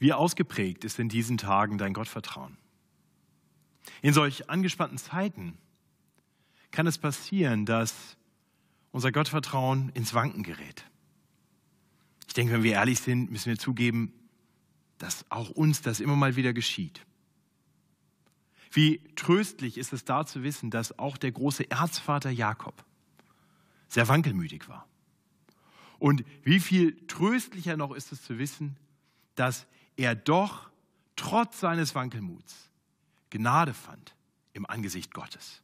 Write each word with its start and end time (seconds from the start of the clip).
Wie 0.00 0.14
ausgeprägt 0.14 0.84
ist 0.84 0.98
in 0.98 1.10
diesen 1.10 1.38
Tagen 1.38 1.78
dein 1.78 1.92
Gottvertrauen? 1.92 2.56
In 4.00 4.14
solch 4.14 4.48
angespannten 4.48 4.96
Zeiten 4.96 5.58
kann 6.70 6.86
es 6.86 6.96
passieren, 6.96 7.66
dass 7.66 8.16
unser 8.92 9.12
Gottvertrauen 9.12 9.90
ins 9.90 10.14
Wanken 10.14 10.42
gerät. 10.42 10.84
Ich 12.26 12.32
denke, 12.32 12.54
wenn 12.54 12.62
wir 12.62 12.72
ehrlich 12.72 13.00
sind, 13.00 13.30
müssen 13.30 13.50
wir 13.50 13.58
zugeben, 13.58 14.14
dass 14.96 15.30
auch 15.30 15.50
uns 15.50 15.82
das 15.82 16.00
immer 16.00 16.16
mal 16.16 16.34
wieder 16.34 16.54
geschieht. 16.54 17.04
Wie 18.72 19.02
tröstlich 19.16 19.76
ist 19.76 19.92
es 19.92 20.04
da 20.06 20.24
zu 20.24 20.42
wissen, 20.42 20.70
dass 20.70 20.98
auch 20.98 21.18
der 21.18 21.32
große 21.32 21.70
Erzvater 21.70 22.30
Jakob 22.30 22.84
sehr 23.88 24.08
wankelmütig 24.08 24.66
war. 24.68 24.88
Und 25.98 26.24
wie 26.42 26.60
viel 26.60 27.06
tröstlicher 27.06 27.76
noch 27.76 27.92
ist 27.92 28.12
es 28.12 28.22
zu 28.22 28.38
wissen, 28.38 28.76
dass 29.34 29.66
er 29.96 30.14
doch 30.14 30.70
trotz 31.16 31.60
seines 31.60 31.94
Wankelmuts 31.94 32.70
Gnade 33.30 33.74
fand 33.74 34.14
im 34.52 34.66
Angesicht 34.66 35.14
Gottes. 35.14 35.62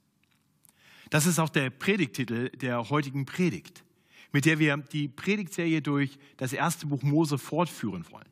Das 1.11 1.27
ist 1.27 1.39
auch 1.39 1.49
der 1.49 1.71
Predigtitel 1.71 2.51
der 2.51 2.91
heutigen 2.91 3.27
Predigt, 3.27 3.85
mit 4.33 4.45
der 4.45 4.59
wir 4.59 4.77
die 4.77 5.09
Predigtserie 5.09 5.83
durch 5.83 6.19
das 6.37 6.53
erste 6.53 6.87
Buch 6.87 7.03
Mose 7.03 7.39
fortführen 7.39 8.05
wollen. 8.11 8.29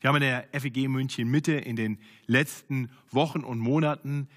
Wir 0.00 0.08
haben 0.08 0.16
in 0.16 0.22
der 0.22 0.48
FEG 0.60 0.88
München 0.88 1.30
Mitte 1.30 1.52
in 1.52 1.76
den 1.76 1.98
letzten 2.26 2.90
Wochen 3.10 3.44
und 3.44 3.60
Monaten 3.60 4.28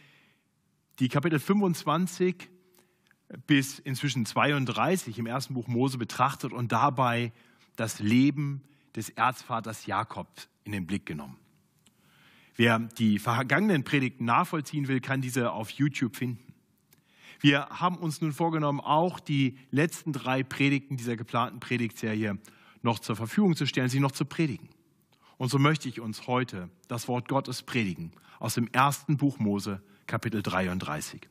die 1.00 1.10
Kapitel 1.10 1.40
25 1.40 2.50
bis 3.48 3.80
inzwischen 3.80 4.26
32 4.26 5.18
im 5.18 5.26
ersten 5.26 5.56
Buch 5.56 5.68
Mose 5.68 5.98
betrachtet 5.98 6.54
und 6.54 6.72
dabei 6.72 7.32
das 7.76 8.00
Leben 8.00 8.62
des 8.96 9.10
Erzvaters 9.10 9.86
Jakob 9.86 10.28
in 10.64 10.72
den 10.72 10.88
Blick 10.88 11.06
genommen. 11.06 11.38
Wer 12.56 12.80
die 12.80 13.20
vergangenen 13.20 13.84
Predigten 13.84 14.26
nachvollziehen 14.26 14.88
will, 14.88 15.02
kann 15.02 15.22
diese 15.22 15.52
auf 15.52 15.70
YouTube 15.72 16.16
finden. 16.16 16.54
Wir 17.42 17.68
haben 17.70 17.98
uns 17.98 18.22
nun 18.22 18.32
vorgenommen, 18.32 18.80
auch 18.80 19.20
die 19.20 19.58
letzten 19.72 20.14
drei 20.14 20.42
Predigten 20.44 20.96
dieser 20.96 21.18
geplanten 21.18 21.60
Predigtserie 21.60 22.40
noch 22.82 23.00
zur 23.00 23.16
Verfügung 23.16 23.56
zu 23.56 23.66
stellen, 23.66 23.90
sie 23.90 24.00
noch 24.00 24.14
zu 24.14 24.26
predigen. 24.26 24.70
Und 25.38 25.50
so 25.50 25.60
möchte 25.60 25.90
ich 25.90 26.00
uns 26.00 26.28
heute 26.28 26.70
das 26.88 27.08
Wort 27.10 27.28
Gottes 27.28 27.62
predigen 27.64 28.12
aus 28.40 28.54
dem 28.54 28.68
ersten 28.72 29.18
Buch 29.18 29.38
Mose, 29.38 29.82
Kapitel 30.08 30.42
33. 30.42 31.28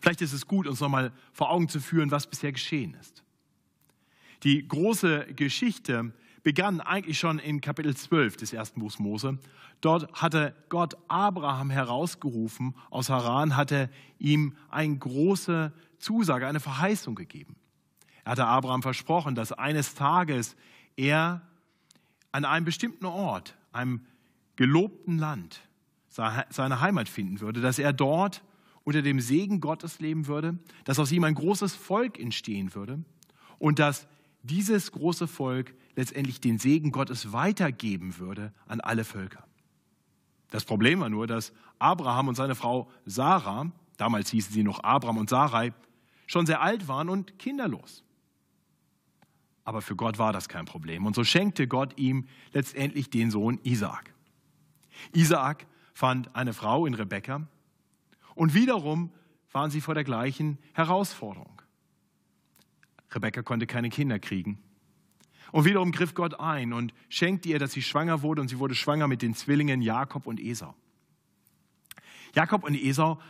Vielleicht 0.00 0.20
ist 0.20 0.32
es 0.32 0.46
gut, 0.46 0.68
uns 0.68 0.78
nochmal 0.78 1.12
vor 1.32 1.50
Augen 1.50 1.68
zu 1.68 1.80
führen, 1.80 2.10
was 2.10 2.28
bisher 2.28 2.52
geschehen 2.52 2.94
ist. 3.00 3.24
Die 4.42 4.66
große 4.66 5.26
Geschichte 5.34 6.12
begann 6.42 6.80
eigentlich 6.80 7.18
schon 7.18 7.38
in 7.38 7.60
Kapitel 7.60 7.94
12 7.94 8.36
des 8.38 8.52
ersten 8.52 8.80
Buchs 8.80 8.98
Mose. 8.98 9.38
Dort 9.80 10.10
hatte 10.14 10.54
Gott 10.68 10.96
Abraham 11.08 11.70
herausgerufen 11.70 12.74
aus 12.88 13.10
Haran, 13.10 13.56
hatte 13.56 13.90
ihm 14.18 14.56
eine 14.70 14.96
große 14.96 15.72
Zusage, 15.98 16.46
eine 16.46 16.60
Verheißung 16.60 17.14
gegeben. 17.14 17.56
Er 18.24 18.32
hatte 18.32 18.46
Abraham 18.46 18.82
versprochen, 18.82 19.34
dass 19.34 19.52
eines 19.52 19.94
Tages 19.94 20.56
er 20.96 21.42
an 22.32 22.44
einem 22.44 22.64
bestimmten 22.64 23.04
Ort, 23.06 23.56
einem 23.72 24.06
gelobten 24.56 25.18
Land, 25.18 25.60
seine 26.08 26.80
Heimat 26.80 27.08
finden 27.08 27.40
würde, 27.40 27.60
dass 27.60 27.78
er 27.78 27.92
dort 27.92 28.42
unter 28.84 29.02
dem 29.02 29.20
Segen 29.20 29.60
Gottes 29.60 30.00
leben 30.00 30.26
würde, 30.26 30.58
dass 30.84 30.98
aus 30.98 31.12
ihm 31.12 31.24
ein 31.24 31.34
großes 31.34 31.76
Volk 31.76 32.18
entstehen 32.18 32.74
würde 32.74 33.04
und 33.58 33.78
dass 33.78 34.08
dieses 34.42 34.92
große 34.92 35.26
Volk 35.26 35.74
letztendlich 35.96 36.40
den 36.40 36.58
Segen 36.58 36.92
Gottes 36.92 37.32
weitergeben 37.32 38.18
würde 38.18 38.52
an 38.66 38.80
alle 38.80 39.04
Völker. 39.04 39.44
Das 40.50 40.64
Problem 40.64 41.00
war 41.00 41.08
nur, 41.08 41.26
dass 41.26 41.52
Abraham 41.78 42.28
und 42.28 42.34
seine 42.34 42.54
Frau 42.54 42.90
Sarah, 43.04 43.70
damals 43.96 44.30
hießen 44.30 44.52
sie 44.52 44.62
noch 44.62 44.82
Abraham 44.82 45.18
und 45.18 45.30
Sarai, 45.30 45.72
schon 46.26 46.46
sehr 46.46 46.60
alt 46.60 46.88
waren 46.88 47.08
und 47.08 47.38
kinderlos. 47.38 48.04
Aber 49.64 49.82
für 49.82 49.94
Gott 49.94 50.18
war 50.18 50.32
das 50.32 50.48
kein 50.48 50.64
Problem. 50.64 51.06
Und 51.06 51.14
so 51.14 51.22
schenkte 51.22 51.68
Gott 51.68 51.98
ihm 51.98 52.26
letztendlich 52.52 53.10
den 53.10 53.30
Sohn 53.30 53.60
Isaak. 53.62 54.14
Isaak 55.12 55.66
fand 55.94 56.34
eine 56.34 56.52
Frau 56.52 56.86
in 56.86 56.94
Rebekka 56.94 57.46
und 58.34 58.54
wiederum 58.54 59.12
waren 59.52 59.70
sie 59.70 59.80
vor 59.80 59.94
der 59.94 60.04
gleichen 60.04 60.58
Herausforderung. 60.72 61.59
Rebekka 63.12 63.42
konnte 63.42 63.66
keine 63.66 63.90
Kinder 63.90 64.18
kriegen. 64.18 64.58
Und 65.52 65.64
wiederum 65.64 65.92
griff 65.92 66.14
Gott 66.14 66.38
ein 66.38 66.72
und 66.72 66.94
schenkte 67.08 67.48
ihr, 67.48 67.58
dass 67.58 67.72
sie 67.72 67.82
schwanger 67.82 68.22
wurde 68.22 68.40
und 68.40 68.48
sie 68.48 68.58
wurde 68.58 68.74
schwanger 68.74 69.08
mit 69.08 69.22
den 69.22 69.34
Zwillingen 69.34 69.82
Jakob 69.82 70.26
und 70.26 70.40
Esau. 70.40 70.74
Jakob 72.34 72.64
und 72.64 72.74
Esau 72.74 73.20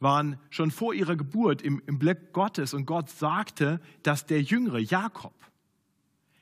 waren 0.00 0.38
schon 0.50 0.70
vor 0.70 0.94
ihrer 0.94 1.16
Geburt 1.16 1.62
im, 1.62 1.82
im 1.86 1.98
Blick 1.98 2.32
Gottes 2.32 2.74
und 2.74 2.86
Gott 2.86 3.10
sagte, 3.10 3.80
dass 4.02 4.26
der 4.26 4.42
Jüngere 4.42 4.78
Jakob 4.78 5.34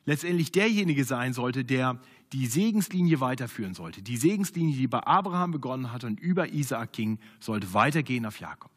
letztendlich 0.05 0.53
derjenige 0.53 1.05
sein 1.05 1.33
sollte, 1.33 1.65
der 1.65 2.01
die 2.33 2.47
Segenslinie 2.47 3.21
weiterführen 3.21 3.75
sollte. 3.75 4.03
Die 4.03 4.17
Segenslinie, 4.17 4.77
die 4.77 4.89
bei 4.89 5.01
Abraham 5.01 5.51
begonnen 5.53 5.93
hat 5.93 6.05
und 6.05 6.19
über 6.19 6.49
Isaak 6.49 6.93
ging, 6.93 7.19
sollte 7.41 7.73
weitergehen 7.75 8.27
auf 8.27 8.41
Jakob. 8.41 8.72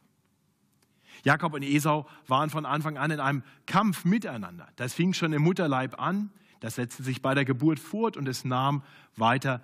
Jakob 1.25 1.56
und 1.56 1.63
Esau 1.63 2.06
waren 2.28 2.52
von 2.52 2.68
Anfang 2.68 2.97
an 2.97 3.09
in 3.09 3.19
einem 3.19 3.44
Kampf 3.66 4.06
miteinander. 4.06 4.68
Das 4.75 4.94
fing 4.94 5.12
schon 5.12 5.34
im 5.34 5.41
Mutterleib 5.41 6.00
an, 6.00 6.30
das 6.59 6.75
setzte 6.75 7.02
sich 7.02 7.22
bei 7.24 7.34
der 7.34 7.46
Geburt 7.46 7.80
fort 7.80 8.16
und 8.16 8.28
es 8.28 8.46
nahm 8.46 8.84
weiter 9.16 9.62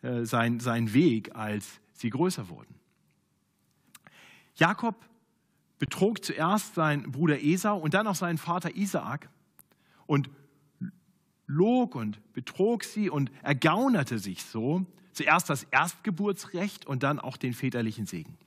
äh, 0.00 0.24
seinen 0.24 0.60
sein 0.60 0.94
Weg, 0.94 1.36
als 1.36 1.78
sie 1.92 2.08
größer 2.08 2.48
wurden. 2.48 2.74
Jakob 4.56 4.96
betrog 5.78 6.24
zuerst 6.24 6.74
seinen 6.74 7.12
Bruder 7.12 7.42
Esau 7.42 7.76
und 7.76 7.92
dann 7.92 8.06
auch 8.06 8.14
seinen 8.14 8.38
Vater 8.38 8.74
Isaak 8.74 9.28
und 10.06 10.30
log 11.46 11.96
und 11.96 12.32
betrog 12.32 12.82
sie 12.82 13.10
und 13.10 13.30
ergaunerte 13.42 14.18
sich 14.18 14.42
so 14.42 14.86
zuerst 15.12 15.50
das 15.50 15.64
Erstgeburtsrecht 15.64 16.86
und 16.86 17.02
dann 17.02 17.20
auch 17.20 17.36
den 17.36 17.52
väterlichen 17.52 18.06
Segen. 18.06 18.38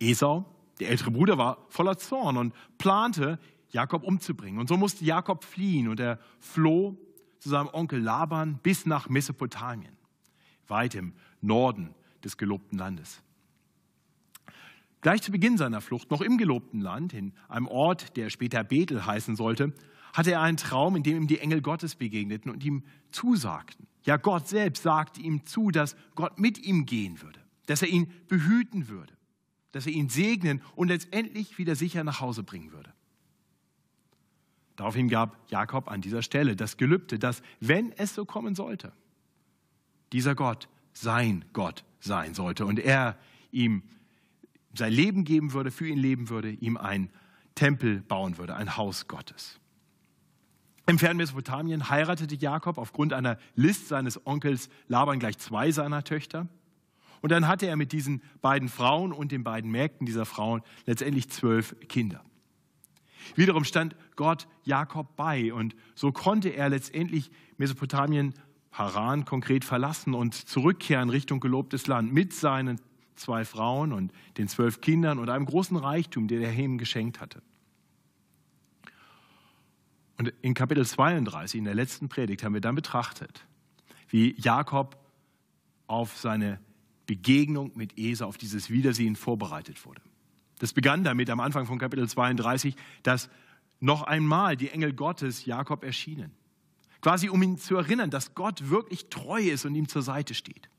Esau 0.00 0.46
der 0.80 0.90
ältere 0.90 1.10
Bruder 1.10 1.38
war 1.38 1.64
voller 1.68 1.98
Zorn 1.98 2.36
und 2.36 2.54
plante, 2.78 3.38
Jakob 3.70 4.04
umzubringen. 4.04 4.58
Und 4.58 4.68
so 4.68 4.76
musste 4.76 5.04
Jakob 5.04 5.44
fliehen 5.44 5.88
und 5.88 6.00
er 6.00 6.18
floh 6.40 6.96
zu 7.38 7.48
seinem 7.48 7.68
Onkel 7.72 8.00
Laban 8.00 8.58
bis 8.62 8.86
nach 8.86 9.08
Mesopotamien, 9.08 9.96
weit 10.68 10.94
im 10.94 11.12
Norden 11.40 11.94
des 12.22 12.36
gelobten 12.36 12.78
Landes. 12.78 13.22
Gleich 15.00 15.20
zu 15.20 15.32
Beginn 15.32 15.58
seiner 15.58 15.82
Flucht, 15.82 16.10
noch 16.10 16.22
im 16.22 16.38
gelobten 16.38 16.80
Land, 16.80 17.12
in 17.12 17.34
einem 17.48 17.66
Ort, 17.66 18.16
der 18.16 18.30
später 18.30 18.64
Bethel 18.64 19.04
heißen 19.04 19.36
sollte, 19.36 19.74
hatte 20.14 20.32
er 20.32 20.40
einen 20.40 20.56
Traum, 20.56 20.96
in 20.96 21.02
dem 21.02 21.16
ihm 21.16 21.26
die 21.26 21.40
Engel 21.40 21.60
Gottes 21.60 21.96
begegneten 21.96 22.50
und 22.50 22.64
ihm 22.64 22.84
zusagten. 23.10 23.86
Ja, 24.04 24.16
Gott 24.16 24.48
selbst 24.48 24.82
sagte 24.82 25.20
ihm 25.20 25.44
zu, 25.44 25.70
dass 25.70 25.96
Gott 26.14 26.38
mit 26.38 26.58
ihm 26.58 26.86
gehen 26.86 27.20
würde, 27.20 27.40
dass 27.66 27.82
er 27.82 27.88
ihn 27.88 28.10
behüten 28.28 28.88
würde 28.88 29.13
dass 29.74 29.86
er 29.86 29.92
ihn 29.92 30.08
segnen 30.08 30.62
und 30.76 30.88
letztendlich 30.88 31.58
wieder 31.58 31.74
sicher 31.74 32.04
nach 32.04 32.20
Hause 32.20 32.42
bringen 32.42 32.72
würde. 32.72 32.92
Daraufhin 34.76 35.08
gab 35.08 35.50
Jakob 35.50 35.88
an 35.88 36.00
dieser 36.00 36.22
Stelle 36.22 36.56
das 36.56 36.76
Gelübde, 36.76 37.18
dass, 37.18 37.42
wenn 37.60 37.92
es 37.92 38.14
so 38.14 38.24
kommen 38.24 38.54
sollte, 38.54 38.92
dieser 40.12 40.34
Gott 40.34 40.68
sein 40.92 41.44
Gott 41.52 41.84
sein 42.00 42.34
sollte 42.34 42.66
und 42.66 42.78
er 42.78 43.18
ihm 43.50 43.82
sein 44.76 44.92
Leben 44.92 45.24
geben 45.24 45.52
würde, 45.52 45.70
für 45.70 45.86
ihn 45.86 45.98
leben 45.98 46.28
würde, 46.28 46.50
ihm 46.50 46.76
ein 46.76 47.10
Tempel 47.54 48.00
bauen 48.00 48.38
würde, 48.38 48.56
ein 48.56 48.76
Haus 48.76 49.06
Gottes. 49.06 49.60
Im 50.86 50.98
fernen 50.98 51.16
Mesopotamien 51.16 51.88
heiratete 51.88 52.34
Jakob 52.34 52.78
aufgrund 52.78 53.12
einer 53.12 53.38
List 53.54 53.88
seines 53.88 54.26
Onkels 54.26 54.68
Laban 54.88 55.18
gleich 55.18 55.38
zwei 55.38 55.70
seiner 55.70 56.04
Töchter. 56.04 56.48
Und 57.20 57.30
dann 57.30 57.48
hatte 57.48 57.66
er 57.66 57.76
mit 57.76 57.92
diesen 57.92 58.22
beiden 58.42 58.68
Frauen 58.68 59.12
und 59.12 59.32
den 59.32 59.44
beiden 59.44 59.70
Mägden 59.70 60.06
dieser 60.06 60.26
Frauen 60.26 60.62
letztendlich 60.86 61.30
zwölf 61.30 61.74
Kinder. 61.88 62.22
Wiederum 63.34 63.64
stand 63.64 63.96
Gott 64.16 64.46
Jakob 64.64 65.16
bei 65.16 65.52
und 65.52 65.74
so 65.94 66.12
konnte 66.12 66.50
er 66.50 66.68
letztendlich 66.68 67.30
Mesopotamien, 67.56 68.34
Haran 68.70 69.24
konkret 69.24 69.64
verlassen 69.64 70.14
und 70.14 70.34
zurückkehren 70.34 71.08
Richtung 71.08 71.38
gelobtes 71.40 71.86
Land 71.86 72.12
mit 72.12 72.32
seinen 72.32 72.80
zwei 73.14 73.44
Frauen 73.44 73.92
und 73.92 74.12
den 74.36 74.48
zwölf 74.48 74.80
Kindern 74.80 75.18
und 75.20 75.30
einem 75.30 75.46
großen 75.46 75.76
Reichtum, 75.76 76.26
den 76.26 76.42
er 76.42 76.52
ihm 76.52 76.78
geschenkt 76.78 77.20
hatte. 77.20 77.40
Und 80.18 80.32
in 80.42 80.54
Kapitel 80.54 80.84
32, 80.84 81.58
in 81.58 81.64
der 81.64 81.74
letzten 81.74 82.08
Predigt, 82.08 82.44
haben 82.44 82.54
wir 82.54 82.60
dann 82.60 82.74
betrachtet, 82.74 83.44
wie 84.08 84.34
Jakob 84.38 84.96
auf 85.86 86.16
seine 86.16 86.60
Begegnung 87.06 87.72
mit 87.74 87.98
Esau, 87.98 88.26
auf 88.26 88.38
dieses 88.38 88.70
Wiedersehen 88.70 89.16
vorbereitet 89.16 89.84
wurde. 89.84 90.02
Das 90.58 90.72
begann 90.72 91.04
damit 91.04 91.30
am 91.30 91.40
Anfang 91.40 91.66
von 91.66 91.78
Kapitel 91.78 92.08
32, 92.08 92.76
dass 93.02 93.28
noch 93.80 94.02
einmal 94.02 94.56
die 94.56 94.70
Engel 94.70 94.92
Gottes 94.92 95.44
Jakob 95.44 95.84
erschienen. 95.84 96.32
Quasi 97.00 97.28
um 97.28 97.42
ihn 97.42 97.58
zu 97.58 97.76
erinnern, 97.76 98.10
dass 98.10 98.34
Gott 98.34 98.70
wirklich 98.70 99.10
treu 99.10 99.42
ist 99.42 99.66
und 99.66 99.74
ihm 99.74 99.88
zur 99.88 100.02
Seite 100.02 100.32
steht. 100.32 100.70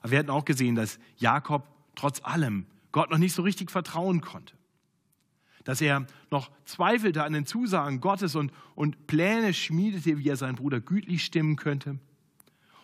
Aber 0.00 0.12
wir 0.12 0.18
hatten 0.18 0.30
auch 0.30 0.44
gesehen, 0.44 0.76
dass 0.76 0.98
Jakob 1.16 1.68
trotz 1.94 2.22
allem 2.24 2.66
Gott 2.92 3.10
noch 3.10 3.18
nicht 3.18 3.34
so 3.34 3.42
richtig 3.42 3.70
vertrauen 3.70 4.20
konnte. 4.20 4.54
Dass 5.64 5.80
er 5.80 6.06
noch 6.30 6.50
zweifelte 6.64 7.24
an 7.24 7.32
den 7.32 7.46
Zusagen 7.46 8.00
Gottes 8.00 8.34
und, 8.34 8.52
und 8.74 9.06
Pläne 9.06 9.52
schmiedete, 9.52 10.18
wie 10.18 10.28
er 10.28 10.36
seinen 10.36 10.56
Bruder 10.56 10.80
gütlich 10.80 11.24
stimmen 11.24 11.56
könnte 11.56 11.98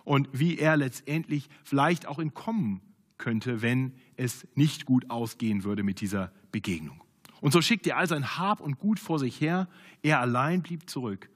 und 0.04 0.28
wie 0.32 0.58
er 0.58 0.76
letztendlich 0.76 1.48
vielleicht 1.62 2.06
auch 2.06 2.18
entkommen 2.18 2.80
könnte, 3.18 3.62
wenn 3.62 3.94
es 4.16 4.46
nicht 4.54 4.86
gut 4.86 5.10
ausgehen 5.10 5.64
würde 5.64 5.82
mit 5.82 6.00
dieser 6.00 6.32
Begegnung. 6.52 7.02
Und 7.40 7.52
so 7.52 7.62
schickte 7.62 7.90
er 7.90 7.96
all 7.98 8.08
sein 8.08 8.36
Hab 8.38 8.60
und 8.60 8.78
Gut 8.78 8.98
vor 8.98 9.18
sich 9.18 9.40
her. 9.40 9.68
Er 10.02 10.20
allein 10.20 10.62
blieb 10.62 10.90
zurück 10.90 11.30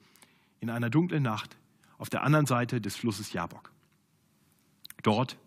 in 0.60 0.70
einer 0.70 0.90
dunklen 0.90 1.22
Nacht 1.22 1.56
auf 1.98 2.10
der 2.10 2.22
anderen 2.22 2.46
Seite 2.46 2.80
des 2.80 2.96
Flusses 2.96 3.32
Jabok. 3.32 3.72
Dort 5.02 5.38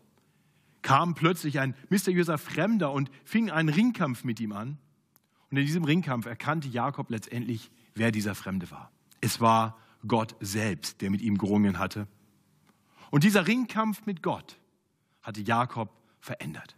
kam 0.82 1.16
plötzlich 1.16 1.60
ein 1.60 1.76
mysteriöser 1.90 2.38
Fremder 2.38 2.92
und 2.92 3.12
fing 3.24 3.52
einen 3.52 3.70
Ringkampf 3.70 4.24
mit 4.24 4.40
ihm 4.40 4.54
an. 4.54 4.78
Und 5.50 5.58
in 5.58 5.66
diesem 5.66 5.84
Ringkampf 5.84 6.26
erkannte 6.26 6.68
Jakob 6.68 7.10
letztendlich, 7.10 7.72
wer 7.96 8.12
dieser 8.12 8.36
Fremde 8.36 8.70
war. 8.72 8.92
Es 9.22 9.42
war 9.42 9.78
Gott 10.08 10.36
selbst, 10.40 11.02
der 11.02 11.10
mit 11.10 11.22
ihm 11.22 11.38
gerungen 11.38 11.80
hatte. 11.80 12.08
Und 13.12 13.24
dieser 13.24 13.48
Ringkampf 13.48 14.06
mit 14.06 14.22
Gott 14.22 14.60
hatte 15.22 15.42
Jakob 15.42 15.90
verändert. 16.20 16.76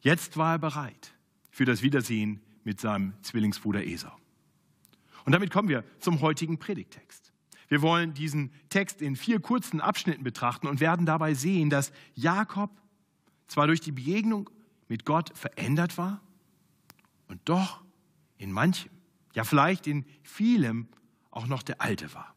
Jetzt 0.00 0.36
war 0.36 0.54
er 0.54 0.58
bereit 0.58 1.14
für 1.50 1.64
das 1.64 1.82
Wiedersehen 1.82 2.40
mit 2.64 2.80
seinem 2.80 3.14
Zwillingsbruder 3.22 3.84
Esau. 3.86 4.14
Und 5.24 5.32
damit 5.32 5.50
kommen 5.50 5.68
wir 5.68 5.84
zum 5.98 6.20
heutigen 6.20 6.58
Predigtext. 6.58 7.32
Wir 7.68 7.82
wollen 7.82 8.14
diesen 8.14 8.50
Text 8.70 9.02
in 9.02 9.16
vier 9.16 9.40
kurzen 9.40 9.80
Abschnitten 9.80 10.24
betrachten 10.24 10.66
und 10.66 10.80
werden 10.80 11.04
dabei 11.04 11.34
sehen, 11.34 11.68
dass 11.68 11.92
Jakob 12.14 12.70
zwar 13.46 13.66
durch 13.66 13.80
die 13.80 13.92
Begegnung 13.92 14.48
mit 14.88 15.04
Gott 15.04 15.36
verändert 15.36 15.98
war 15.98 16.22
und 17.28 17.40
doch 17.44 17.82
in 18.38 18.52
manchem, 18.52 18.90
ja 19.34 19.44
vielleicht 19.44 19.86
in 19.86 20.06
vielem 20.22 20.88
auch 21.30 21.46
noch 21.46 21.62
der 21.62 21.82
Alte 21.82 22.14
war. 22.14 22.34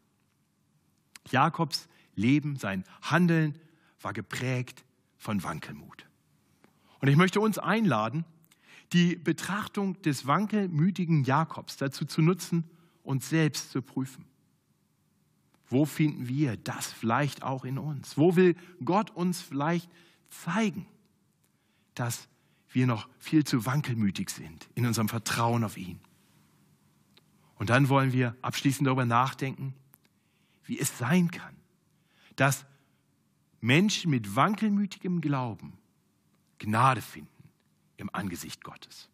Jakobs 1.29 1.87
Leben, 2.15 2.57
sein 2.57 2.83
Handeln 3.01 3.57
war 4.01 4.13
geprägt 4.13 4.83
von 5.17 5.43
Wankelmut. 5.43 6.05
Und 6.99 7.07
ich 7.07 7.15
möchte 7.15 7.39
uns 7.39 7.57
einladen, 7.57 8.25
die 8.93 9.15
Betrachtung 9.15 10.01
des 10.01 10.27
wankelmütigen 10.27 11.23
Jakobs 11.23 11.77
dazu 11.77 12.05
zu 12.05 12.21
nutzen, 12.21 12.69
uns 13.03 13.29
selbst 13.29 13.71
zu 13.71 13.81
prüfen. 13.81 14.25
Wo 15.67 15.85
finden 15.85 16.27
wir 16.27 16.57
das 16.57 16.91
vielleicht 16.91 17.43
auch 17.43 17.63
in 17.63 17.77
uns? 17.77 18.17
Wo 18.17 18.35
will 18.35 18.55
Gott 18.83 19.09
uns 19.11 19.41
vielleicht 19.41 19.89
zeigen, 20.29 20.85
dass 21.95 22.27
wir 22.69 22.87
noch 22.87 23.07
viel 23.19 23.45
zu 23.45 23.65
wankelmütig 23.65 24.29
sind 24.29 24.67
in 24.75 24.85
unserem 24.85 25.07
Vertrauen 25.07 25.63
auf 25.63 25.77
ihn? 25.77 25.99
Und 27.55 27.69
dann 27.69 27.89
wollen 27.89 28.11
wir 28.11 28.35
abschließend 28.41 28.87
darüber 28.87 29.05
nachdenken, 29.05 29.73
wie 30.71 30.79
es 30.79 30.97
sein 30.97 31.29
kann, 31.29 31.53
dass 32.37 32.65
Menschen 33.59 34.09
mit 34.09 34.37
wankelmütigem 34.37 35.19
Glauben 35.19 35.73
Gnade 36.59 37.01
finden 37.01 37.49
im 37.97 38.09
Angesicht 38.13 38.63
Gottes. 38.63 39.09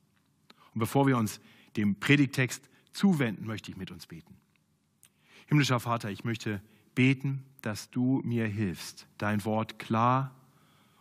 Und 0.75 0.79
bevor 0.81 1.07
wir 1.07 1.17
uns 1.17 1.39
dem 1.75 1.95
Predigtext 1.95 2.69
zuwenden, 2.91 3.47
möchte 3.47 3.71
ich 3.71 3.77
mit 3.77 3.89
uns 3.89 4.05
beten. 4.05 4.35
Himmlischer 5.47 5.79
Vater, 5.79 6.11
ich 6.11 6.23
möchte 6.23 6.61
beten, 6.93 7.43
dass 7.63 7.89
du 7.89 8.21
mir 8.23 8.45
hilfst, 8.45 9.07
dein 9.17 9.43
Wort 9.43 9.79
klar 9.79 10.35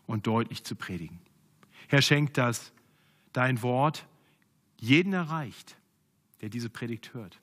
und 0.06 0.26
deutlich 0.26 0.64
zu 0.64 0.74
predigen. 0.74 1.20
Herr, 1.88 2.00
schenk, 2.00 2.32
dass 2.32 2.72
dein 3.34 3.60
Wort 3.60 4.06
jeden 4.78 5.12
erreicht, 5.12 5.76
der 6.40 6.48
diese 6.48 6.70
Predigt 6.70 7.12
hört. 7.12 7.42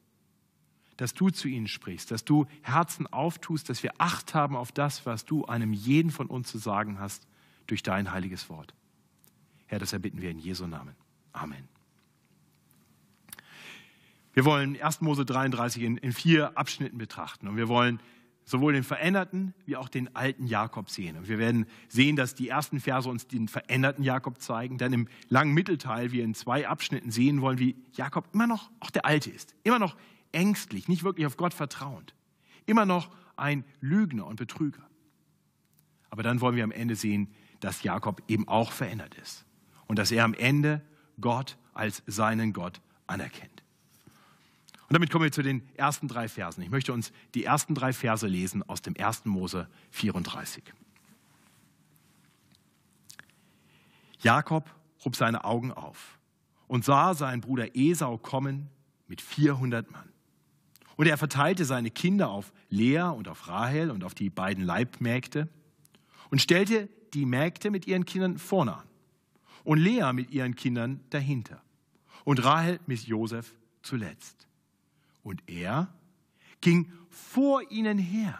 Dass 1.03 1.13
du 1.13 1.31
zu 1.31 1.49
ihnen 1.49 1.67
sprichst, 1.67 2.11
dass 2.11 2.23
du 2.23 2.45
Herzen 2.61 3.07
auftust, 3.07 3.67
dass 3.67 3.83
wir 3.83 3.91
Acht 3.97 4.33
haben 4.33 4.55
auf 4.55 4.71
das, 4.71 5.05
was 5.05 5.25
du 5.25 5.43
einem 5.43 5.73
jeden 5.73 6.11
von 6.11 6.27
uns 6.27 6.49
zu 6.49 6.59
sagen 6.59 6.97
hast 6.97 7.27
durch 7.67 7.83
dein 7.83 8.13
heiliges 8.13 8.47
Wort. 8.47 8.73
Herr, 9.65 9.79
das 9.79 9.91
erbitten 9.91 10.21
wir 10.21 10.31
in 10.31 10.39
Jesu 10.39 10.65
Namen. 10.65 10.95
Amen. 11.33 11.67
Wir 14.31 14.45
wollen 14.45 14.81
1. 14.81 15.01
Mose 15.01 15.25
33 15.25 15.83
in, 15.83 15.97
in 15.97 16.13
vier 16.13 16.57
Abschnitten 16.57 16.97
betrachten 16.97 17.49
und 17.49 17.57
wir 17.57 17.67
wollen 17.67 17.99
sowohl 18.45 18.71
den 18.71 18.83
veränderten 18.85 19.53
wie 19.65 19.75
auch 19.75 19.89
den 19.89 20.15
alten 20.15 20.47
Jakob 20.47 20.89
sehen. 20.89 21.17
Und 21.17 21.27
wir 21.27 21.37
werden 21.37 21.65
sehen, 21.89 22.15
dass 22.15 22.33
die 22.33 22.47
ersten 22.47 22.79
Verse 22.79 23.09
uns 23.09 23.27
den 23.27 23.49
veränderten 23.49 24.05
Jakob 24.05 24.41
zeigen. 24.41 24.77
Dann 24.77 24.93
im 24.93 25.09
langen 25.27 25.53
Mittelteil 25.53 26.13
wir 26.13 26.23
in 26.23 26.33
zwei 26.33 26.65
Abschnitten 26.65 27.11
sehen 27.11 27.41
wollen, 27.41 27.59
wie 27.59 27.75
Jakob 27.91 28.29
immer 28.33 28.47
noch 28.47 28.71
auch 28.79 28.89
der 28.89 29.05
Alte 29.05 29.31
ist. 29.31 29.53
Immer 29.63 29.79
noch 29.79 29.97
ängstlich, 30.33 30.87
nicht 30.87 31.03
wirklich 31.03 31.25
auf 31.25 31.37
Gott 31.37 31.53
vertrauend. 31.53 32.13
Immer 32.65 32.85
noch 32.85 33.09
ein 33.35 33.63
Lügner 33.79 34.25
und 34.25 34.35
Betrüger. 34.35 34.87
Aber 36.09 36.23
dann 36.23 36.41
wollen 36.41 36.55
wir 36.55 36.63
am 36.63 36.71
Ende 36.71 36.95
sehen, 36.95 37.33
dass 37.59 37.83
Jakob 37.83 38.21
eben 38.27 38.47
auch 38.47 38.71
verändert 38.71 39.15
ist. 39.15 39.45
Und 39.87 39.97
dass 39.97 40.11
er 40.11 40.25
am 40.25 40.33
Ende 40.33 40.81
Gott 41.19 41.57
als 41.73 42.03
seinen 42.05 42.53
Gott 42.53 42.81
anerkennt. 43.07 43.63
Und 44.93 44.93
damit 44.93 45.09
kommen 45.09 45.23
wir 45.23 45.31
zu 45.31 45.41
den 45.41 45.67
ersten 45.75 46.07
drei 46.07 46.27
Versen. 46.27 46.61
Ich 46.61 46.69
möchte 46.69 46.93
uns 46.93 47.11
die 47.33 47.45
ersten 47.45 47.73
drei 47.73 47.93
Verse 47.93 48.27
lesen 48.27 48.61
aus 48.61 48.81
dem 48.81 48.95
1. 48.95 49.25
Mose 49.25 49.67
34. 49.91 50.63
Jakob 54.19 54.69
hob 55.03 55.15
seine 55.15 55.43
Augen 55.45 55.71
auf 55.71 56.19
und 56.67 56.85
sah 56.85 57.13
seinen 57.13 57.41
Bruder 57.41 57.75
Esau 57.75 58.17
kommen 58.17 58.69
mit 59.07 59.21
400 59.21 59.89
Mann. 59.91 60.12
Und 60.95 61.07
er 61.07 61.17
verteilte 61.17 61.65
seine 61.65 61.91
Kinder 61.91 62.29
auf 62.29 62.53
Lea 62.69 63.01
und 63.01 63.27
auf 63.27 63.47
Rahel 63.47 63.91
und 63.91 64.03
auf 64.03 64.13
die 64.13 64.29
beiden 64.29 64.63
Leibmägde 64.63 65.47
und 66.29 66.41
stellte 66.41 66.89
die 67.13 67.25
Mägde 67.25 67.71
mit 67.71 67.87
ihren 67.87 68.05
Kindern 68.05 68.37
vorne 68.37 68.77
an 68.77 68.87
und 69.63 69.79
Lea 69.79 70.11
mit 70.13 70.31
ihren 70.31 70.55
Kindern 70.55 70.99
dahinter 71.09 71.61
und 72.23 72.43
Rahel 72.43 72.79
mit 72.85 73.01
Josef 73.01 73.55
zuletzt. 73.81 74.47
Und 75.23 75.41
er 75.47 75.93
ging 76.61 76.91
vor 77.09 77.69
ihnen 77.71 77.97
her 77.97 78.39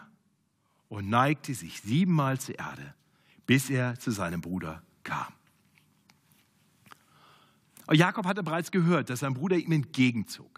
und 0.88 1.08
neigte 1.08 1.54
sich 1.54 1.80
siebenmal 1.80 2.38
zur 2.40 2.58
Erde, 2.58 2.94
bis 3.46 3.70
er 3.70 3.98
zu 3.98 4.10
seinem 4.10 4.40
Bruder 4.40 4.82
kam. 5.02 5.32
Jakob 7.92 8.26
hatte 8.26 8.42
bereits 8.42 8.70
gehört, 8.70 9.10
dass 9.10 9.20
sein 9.20 9.34
Bruder 9.34 9.56
ihm 9.56 9.72
entgegenzog. 9.72 10.53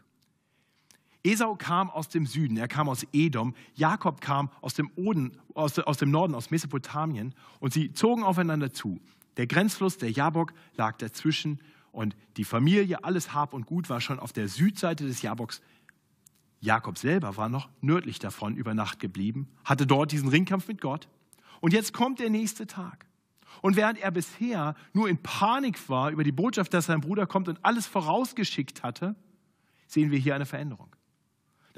Esau 1.26 1.56
kam 1.56 1.90
aus 1.90 2.08
dem 2.08 2.24
Süden, 2.24 2.56
er 2.56 2.68
kam 2.68 2.88
aus 2.88 3.06
Edom, 3.12 3.54
Jakob 3.74 4.20
kam 4.20 4.50
aus 4.60 4.74
dem, 4.74 4.90
Oden, 4.96 5.32
aus, 5.54 5.78
aus 5.78 5.98
dem 5.98 6.10
Norden, 6.10 6.34
aus 6.34 6.50
Mesopotamien 6.50 7.34
und 7.58 7.72
sie 7.72 7.92
zogen 7.92 8.22
aufeinander 8.22 8.72
zu. 8.72 9.00
Der 9.36 9.46
Grenzfluss 9.46 9.98
der 9.98 10.10
Jabok 10.10 10.52
lag 10.76 10.96
dazwischen 10.98 11.60
und 11.90 12.16
die 12.36 12.44
Familie, 12.44 13.02
alles 13.04 13.34
Hab 13.34 13.54
und 13.54 13.66
Gut 13.66 13.90
war 13.90 14.00
schon 14.00 14.18
auf 14.18 14.32
der 14.32 14.48
Südseite 14.48 15.06
des 15.06 15.22
Jaboks 15.22 15.62
Jakob 16.60 16.96
selber 16.98 17.36
war 17.36 17.48
noch 17.48 17.68
nördlich 17.80 18.18
davon 18.18 18.56
über 18.56 18.74
Nacht 18.74 18.98
geblieben, 18.98 19.48
hatte 19.64 19.86
dort 19.86 20.12
diesen 20.12 20.28
Ringkampf 20.28 20.68
mit 20.68 20.80
Gott. 20.80 21.08
Und 21.60 21.72
jetzt 21.72 21.92
kommt 21.92 22.18
der 22.18 22.30
nächste 22.30 22.66
Tag. 22.66 23.06
Und 23.62 23.76
während 23.76 23.98
er 23.98 24.10
bisher 24.10 24.74
nur 24.92 25.08
in 25.08 25.18
Panik 25.22 25.88
war 25.88 26.10
über 26.10 26.24
die 26.24 26.32
Botschaft, 26.32 26.72
dass 26.74 26.86
sein 26.86 27.00
Bruder 27.00 27.26
kommt 27.26 27.48
und 27.48 27.64
alles 27.64 27.86
vorausgeschickt 27.86 28.82
hatte, 28.82 29.14
sehen 29.86 30.10
wir 30.10 30.18
hier 30.18 30.34
eine 30.34 30.46
Veränderung. 30.46 30.95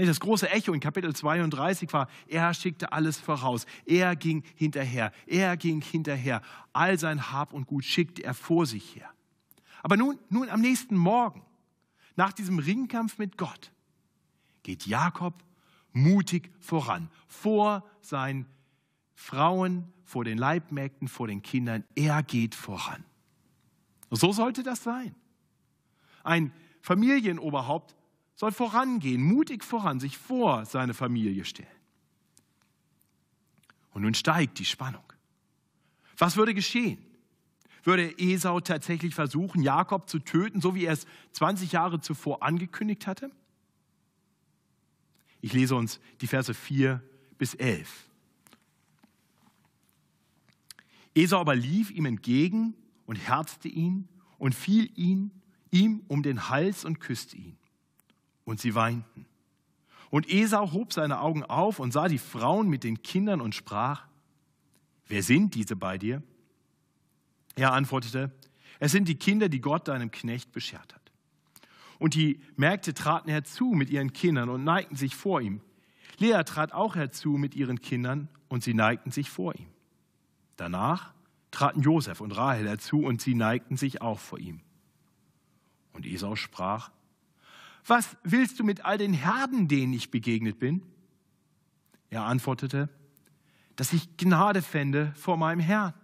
Das 0.07 0.21
große 0.21 0.49
Echo 0.49 0.73
in 0.73 0.79
Kapitel 0.79 1.15
32 1.15 1.93
war, 1.93 2.09
er 2.29 2.55
schickte 2.55 2.93
alles 2.93 3.19
voraus. 3.19 3.67
Er 3.85 4.15
ging 4.15 4.45
hinterher. 4.55 5.11
Er 5.27 5.57
ging 5.57 5.81
hinterher. 5.81 6.41
All 6.73 6.99
sein 6.99 7.33
Hab 7.33 7.53
und 7.53 7.67
Gut 7.67 7.85
schickte 7.85 8.23
er 8.23 8.35
vor 8.35 8.65
sich 8.65 8.95
her. 8.95 9.11
Aber 9.83 9.97
nun, 9.97 10.19
nun 10.29 10.49
am 10.51 10.61
nächsten 10.61 10.97
Morgen, 10.97 11.45
nach 12.15 12.33
diesem 12.33 12.61
Ringkampf 12.61 13.19
mit 13.19 13.37
Gott, 13.37 13.73
geht 14.63 14.87
Jakob 14.87 15.43
mutig 15.93 16.53
voran, 16.61 17.11
vor 17.27 17.85
seinen 18.01 18.47
Frauen, 19.15 19.93
vor 20.05 20.25
den 20.25 20.39
Leibmägden, 20.39 21.09
vor 21.09 21.27
den 21.27 21.43
Kindern. 21.43 21.83
Er 21.97 22.23
geht 22.23 22.55
voran. 22.55 23.05
So 24.11 24.33
sollte 24.33 24.63
das 24.63 24.85
sein. 24.85 25.17
Ein 26.23 26.53
Familienoberhaupt 26.83 27.97
soll 28.39 28.53
vorangehen, 28.53 29.21
mutig 29.21 29.65
voran, 29.65 29.99
sich 29.99 30.17
vor 30.17 30.65
seine 30.65 30.95
Familie 30.95 31.45
stellen. 31.45 31.67
Und 33.91 34.03
nun 34.03 34.15
steigt 34.15 34.61
die 34.61 34.65
Spannung. 34.65 35.03
Was 36.17 36.37
würde 36.37 36.55
geschehen? 36.55 37.05
Würde 37.83 38.17
Esau 38.17 38.61
tatsächlich 38.61 39.13
versuchen, 39.13 39.61
Jakob 39.61 40.09
zu 40.09 40.21
töten, 40.21 40.61
so 40.61 40.77
wie 40.77 40.85
er 40.85 40.93
es 40.93 41.05
20 41.33 41.73
Jahre 41.73 42.01
zuvor 42.01 42.45
angekündigt 42.45 43.09
hatte? 43.09 43.33
Ich 45.41 45.53
lese 45.53 45.75
uns 45.75 45.99
die 46.21 46.29
Verse 46.29 46.55
4 46.55 47.03
bis 47.39 47.55
11. 47.55 48.09
Esau 51.17 51.41
aber 51.41 51.57
lief 51.57 51.91
ihm 51.91 52.07
entgegen 52.07 52.75
und 53.05 53.17
herzte 53.17 53.67
ihn 53.67 54.09
und 54.39 54.55
fiel 54.55 54.93
ihn, 54.95 55.33
ihm 55.73 56.05
um 56.07 56.23
den 56.23 56.49
Hals 56.51 56.85
und 56.85 57.01
küsste 57.01 57.37
ihn. 57.37 57.59
Und 58.49 58.63
sie 58.63 58.75
weinten. 58.75 59.27
Und 60.09 60.31
Esau 60.31 60.73
hob 60.73 60.95
seine 60.95 61.21
Augen 61.21 61.45
auf 61.45 61.81
und 61.81 61.93
sah 61.93 62.09
die 62.09 62.17
Frauen 62.17 62.71
mit 62.71 62.83
den 62.83 63.03
Kindern 63.03 63.43
und 63.43 63.55
sprach, 63.55 64.07
wer 65.07 65.23
sind 65.23 65.55
diese 65.55 65.77
bei 65.77 65.99
dir? 65.99 66.23
Er 67.57 67.75
antwortete, 67.75 68.33
es 68.79 68.91
sind 68.91 69.07
die 69.07 69.17
Kinder, 69.17 69.51
die 69.51 69.61
Gott 69.61 69.87
deinem 69.87 70.11
Knecht 70.11 70.51
beschert 70.53 70.95
hat. 70.95 71.13
Und 71.99 72.15
die 72.15 72.41
Mägde 72.57 72.95
traten 72.95 73.29
herzu 73.29 73.73
mit 73.75 73.91
ihren 73.91 74.15
Kindern 74.15 74.49
und 74.49 74.65
neigten 74.65 74.97
sich 74.97 75.15
vor 75.15 75.43
ihm. 75.43 75.61
Lea 76.17 76.43
trat 76.47 76.73
auch 76.73 76.97
herzu 76.97 77.33
mit 77.33 77.55
ihren 77.55 77.83
Kindern 77.83 78.31
und 78.49 78.65
sie 78.65 78.73
neigten 78.73 79.11
sich 79.11 79.29
vor 79.29 79.57
ihm. 79.57 79.69
Danach 80.57 81.13
traten 81.51 81.83
Josef 81.83 82.23
und 82.23 82.33
Rahel 82.33 82.67
herzu 82.67 83.01
und 83.01 83.21
sie 83.21 83.35
neigten 83.35 83.77
sich 83.77 84.01
auch 84.01 84.19
vor 84.19 84.39
ihm. 84.39 84.63
Und 85.93 86.07
Esau 86.07 86.35
sprach, 86.35 86.91
was 87.91 88.17
willst 88.23 88.59
du 88.59 88.65
mit 88.65 88.85
all 88.85 88.99
den 88.99 89.13
Herden, 89.13 89.69
denen 89.69 89.93
ich 89.93 90.11
begegnet 90.11 90.59
bin? 90.59 90.83
Er 92.11 92.25
antwortete, 92.25 92.89
dass 93.77 93.93
ich 93.93 94.17
Gnade 94.17 94.63
fände 94.63 95.13
vor 95.15 95.37
meinem 95.37 95.61
Herrn. 95.61 95.95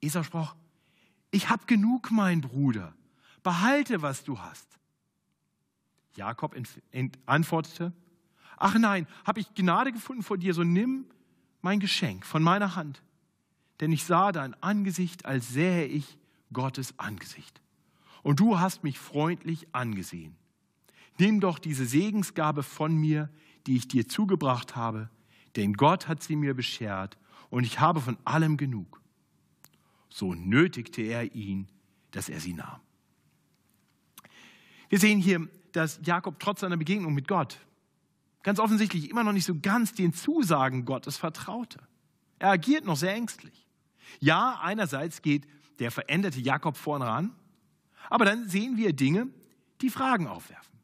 Esau 0.00 0.22
sprach, 0.22 0.54
ich 1.30 1.48
habe 1.48 1.66
genug, 1.66 2.10
mein 2.10 2.40
Bruder, 2.40 2.94
behalte, 3.42 4.02
was 4.02 4.22
du 4.22 4.38
hast. 4.38 4.78
Jakob 6.14 6.54
antwortete, 7.26 7.92
ach 8.56 8.78
nein, 8.78 9.08
habe 9.24 9.40
ich 9.40 9.54
Gnade 9.54 9.92
gefunden 9.92 10.22
vor 10.22 10.38
dir, 10.38 10.54
so 10.54 10.62
nimm 10.62 11.06
mein 11.60 11.80
Geschenk 11.80 12.24
von 12.26 12.42
meiner 12.42 12.76
Hand, 12.76 13.02
denn 13.80 13.90
ich 13.90 14.04
sah 14.04 14.30
dein 14.30 14.54
Angesicht, 14.62 15.24
als 15.24 15.48
sähe 15.48 15.86
ich 15.86 16.18
Gottes 16.52 16.98
Angesicht. 16.98 17.63
Und 18.24 18.40
du 18.40 18.58
hast 18.58 18.82
mich 18.82 18.98
freundlich 18.98 19.68
angesehen. 19.72 20.34
Nimm 21.18 21.38
doch 21.38 21.60
diese 21.60 21.86
Segensgabe 21.86 22.64
von 22.64 22.96
mir, 22.96 23.30
die 23.68 23.76
ich 23.76 23.86
dir 23.86 24.08
zugebracht 24.08 24.74
habe, 24.74 25.10
denn 25.54 25.74
Gott 25.74 26.08
hat 26.08 26.24
sie 26.24 26.34
mir 26.34 26.54
beschert 26.54 27.16
und 27.50 27.62
ich 27.62 27.78
habe 27.78 28.00
von 28.00 28.18
allem 28.24 28.56
genug 28.56 29.00
so 30.14 30.32
nötigte 30.32 31.02
er 31.02 31.34
ihn, 31.34 31.66
dass 32.12 32.28
er 32.28 32.38
sie 32.38 32.52
nahm. 32.52 32.80
Wir 34.88 35.00
sehen 35.00 35.18
hier, 35.18 35.48
dass 35.72 35.98
Jakob 36.04 36.38
trotz 36.38 36.60
seiner 36.60 36.76
Begegnung 36.76 37.14
mit 37.14 37.26
Gott 37.26 37.58
ganz 38.44 38.60
offensichtlich 38.60 39.10
immer 39.10 39.24
noch 39.24 39.32
nicht 39.32 39.44
so 39.44 39.58
ganz 39.60 39.92
den 39.92 40.12
Zusagen 40.12 40.84
Gottes 40.84 41.16
vertraute. 41.16 41.80
Er 42.38 42.50
agiert 42.50 42.84
noch 42.84 42.96
sehr 42.96 43.12
ängstlich. 43.12 43.66
Ja, 44.20 44.60
einerseits 44.62 45.20
geht 45.20 45.48
der 45.80 45.90
veränderte 45.90 46.38
Jakob 46.38 46.76
vorne 46.76 47.06
ran, 47.06 47.34
aber 48.10 48.24
dann 48.24 48.48
sehen 48.48 48.76
wir 48.76 48.92
Dinge, 48.92 49.28
die 49.80 49.90
Fragen 49.90 50.26
aufwerfen. 50.26 50.78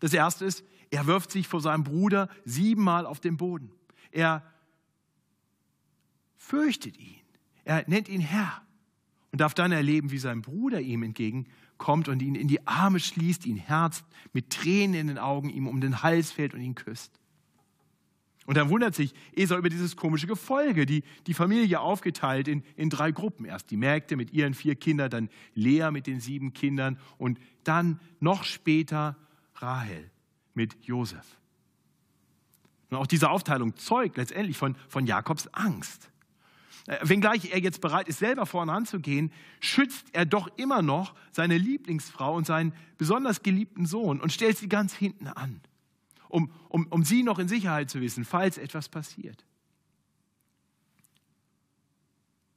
Das 0.00 0.12
erste 0.12 0.44
ist, 0.44 0.64
er 0.90 1.06
wirft 1.06 1.30
sich 1.30 1.48
vor 1.48 1.60
seinem 1.60 1.84
Bruder 1.84 2.28
siebenmal 2.44 3.06
auf 3.06 3.20
den 3.20 3.36
Boden. 3.36 3.72
Er 4.10 4.42
fürchtet 6.36 6.96
ihn. 6.98 7.20
Er 7.64 7.84
nennt 7.88 8.08
ihn 8.08 8.20
Herr 8.20 8.62
und 9.32 9.40
darf 9.40 9.54
dann 9.54 9.72
erleben, 9.72 10.10
wie 10.12 10.18
sein 10.18 10.42
Bruder 10.42 10.80
ihm 10.80 11.02
entgegenkommt 11.02 12.08
und 12.08 12.22
ihn 12.22 12.34
in 12.34 12.48
die 12.48 12.66
Arme 12.66 13.00
schließt, 13.00 13.44
ihn 13.46 13.56
herzt, 13.56 14.04
mit 14.32 14.50
Tränen 14.50 14.94
in 14.94 15.06
den 15.08 15.18
Augen 15.18 15.50
ihm 15.50 15.66
um 15.66 15.80
den 15.80 16.02
Hals 16.02 16.30
fällt 16.30 16.54
und 16.54 16.60
ihn 16.60 16.74
küsst. 16.74 17.18
Und 18.46 18.56
dann 18.56 18.70
wundert 18.70 18.94
sich 18.94 19.12
Esau 19.34 19.58
über 19.58 19.68
dieses 19.68 19.96
komische 19.96 20.26
Gefolge, 20.26 20.86
die, 20.86 21.02
die 21.26 21.34
Familie 21.34 21.80
aufgeteilt 21.80 22.48
in, 22.48 22.62
in 22.76 22.90
drei 22.90 23.10
Gruppen. 23.10 23.44
Erst 23.44 23.70
die 23.70 23.76
Mägde 23.76 24.16
mit 24.16 24.32
ihren 24.32 24.54
vier 24.54 24.76
Kindern, 24.76 25.10
dann 25.10 25.28
Lea 25.54 25.90
mit 25.90 26.06
den 26.06 26.20
sieben 26.20 26.52
Kindern 26.52 26.98
und 27.18 27.38
dann 27.64 28.00
noch 28.20 28.44
später 28.44 29.16
Rahel 29.56 30.10
mit 30.54 30.76
Josef. 30.82 31.26
Und 32.90 32.98
auch 32.98 33.06
diese 33.06 33.30
Aufteilung 33.30 33.76
zeugt 33.76 34.16
letztendlich 34.16 34.56
von, 34.56 34.76
von 34.88 35.06
Jakobs 35.06 35.48
Angst. 35.48 36.08
Äh, 36.86 36.98
wenngleich 37.02 37.52
er 37.52 37.58
jetzt 37.58 37.80
bereit 37.80 38.08
ist, 38.08 38.20
selber 38.20 38.46
vorne 38.46 38.72
anzugehen, 38.72 39.32
schützt 39.60 40.06
er 40.12 40.24
doch 40.24 40.48
immer 40.56 40.82
noch 40.82 41.14
seine 41.32 41.58
Lieblingsfrau 41.58 42.34
und 42.34 42.46
seinen 42.46 42.72
besonders 42.96 43.42
geliebten 43.42 43.86
Sohn 43.86 44.20
und 44.20 44.32
stellt 44.32 44.56
sie 44.56 44.68
ganz 44.68 44.94
hinten 44.94 45.26
an, 45.26 45.60
um, 46.36 46.52
um, 46.68 46.86
um 46.88 47.02
sie 47.02 47.22
noch 47.22 47.38
in 47.38 47.48
Sicherheit 47.48 47.88
zu 47.88 48.02
wissen, 48.02 48.26
falls 48.26 48.58
etwas 48.58 48.90
passiert. 48.90 49.46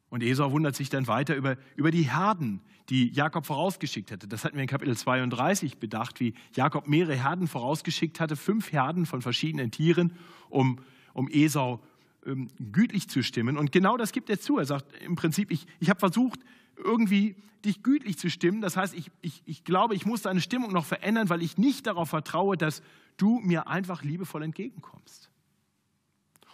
Und 0.10 0.22
Esau 0.22 0.52
wundert 0.52 0.76
sich 0.76 0.90
dann 0.90 1.08
weiter 1.08 1.34
über, 1.34 1.56
über 1.78 1.90
die 1.90 2.12
Herden, 2.12 2.60
die 2.90 3.10
Jakob 3.10 3.46
vorausgeschickt 3.46 4.12
hatte. 4.12 4.28
Das 4.28 4.44
hatten 4.44 4.58
wir 4.58 4.64
in 4.64 4.68
Kapitel 4.68 4.98
32 4.98 5.78
bedacht, 5.78 6.20
wie 6.20 6.34
Jakob 6.54 6.90
mehrere 6.90 7.16
Herden 7.16 7.48
vorausgeschickt 7.48 8.20
hatte, 8.20 8.36
fünf 8.36 8.74
Herden 8.74 9.06
von 9.06 9.22
verschiedenen 9.22 9.72
Tieren, 9.72 10.12
um, 10.50 10.80
um 11.14 11.30
Esau 11.30 11.82
ähm, 12.26 12.50
gütlich 12.74 13.08
zu 13.08 13.24
stimmen. 13.24 13.58
Und 13.58 13.72
genau 13.72 13.96
das 13.96 14.12
gibt 14.12 14.30
er 14.30 14.42
zu. 14.42 14.58
Er 14.58 14.66
sagt 14.66 14.92
im 15.04 15.16
Prinzip, 15.16 15.52
ich, 15.52 15.68
ich 15.80 15.90
habe 15.90 16.02
versucht, 16.02 16.42
irgendwie 16.76 17.38
dich 17.64 17.82
gütlich 17.82 18.18
zu 18.18 18.30
stimmen. 18.30 18.60
Das 18.60 18.76
heißt, 18.76 18.94
ich, 18.94 19.10
ich, 19.22 19.42
ich 19.46 19.64
glaube, 19.64 19.96
ich 19.96 20.06
muss 20.06 20.24
deine 20.24 20.42
Stimmung 20.42 20.74
noch 20.74 20.86
verändern, 20.86 21.30
weil 21.30 21.42
ich 21.42 21.58
nicht 21.58 21.88
darauf 21.88 22.10
vertraue, 22.10 22.58
dass 22.58 22.82
du 23.22 23.40
mir 23.40 23.68
einfach 23.68 24.04
liebevoll 24.04 24.44
entgegenkommst. 24.44 25.30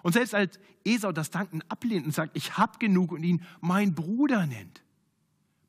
Und 0.04 0.14
selbst 0.14 0.36
als 0.36 0.60
Esau 0.84 1.12
das 1.12 1.32
Danken 1.32 1.62
ablehnt 1.68 2.06
und 2.06 2.12
sagt, 2.12 2.38
ich 2.38 2.58
habe 2.58 2.78
genug 2.78 3.12
und 3.12 3.24
ihn 3.24 3.44
mein 3.60 3.96
Bruder 3.96 4.46
nennt, 4.46 4.84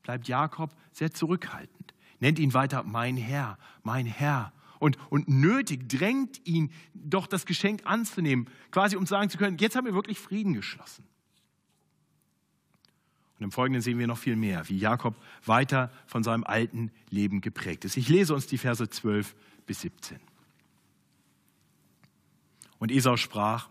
bleibt 0.03 0.27
Jakob 0.27 0.75
sehr 0.91 1.11
zurückhaltend, 1.11 1.93
nennt 2.19 2.37
ihn 2.37 2.53
weiter 2.53 2.83
mein 2.83 3.17
Herr, 3.17 3.57
mein 3.83 4.05
Herr 4.05 4.53
und, 4.79 4.97
und 5.09 5.27
nötig, 5.27 5.89
drängt 5.89 6.45
ihn 6.45 6.71
doch 6.93 7.25
das 7.25 7.45
Geschenk 7.45 7.81
anzunehmen, 7.85 8.47
quasi 8.71 8.95
um 8.95 9.05
sagen 9.05 9.29
zu 9.29 9.37
können, 9.37 9.57
jetzt 9.57 9.75
haben 9.75 9.85
wir 9.85 9.95
wirklich 9.95 10.19
Frieden 10.19 10.53
geschlossen. 10.53 11.03
Und 13.39 13.43
im 13.43 13.51
Folgenden 13.51 13.81
sehen 13.81 13.99
wir 13.99 14.07
noch 14.07 14.17
viel 14.17 14.35
mehr, 14.35 14.67
wie 14.69 14.77
Jakob 14.77 15.15
weiter 15.45 15.91
von 16.07 16.23
seinem 16.23 16.43
alten 16.43 16.91
Leben 17.09 17.41
geprägt 17.41 17.85
ist. 17.85 17.97
Ich 17.97 18.09
lese 18.09 18.33
uns 18.33 18.47
die 18.47 18.57
Verse 18.57 18.87
12 18.89 19.35
bis 19.65 19.81
17. 19.81 20.19
Und 22.79 22.91
Esau 22.91 23.17
sprach, 23.17 23.69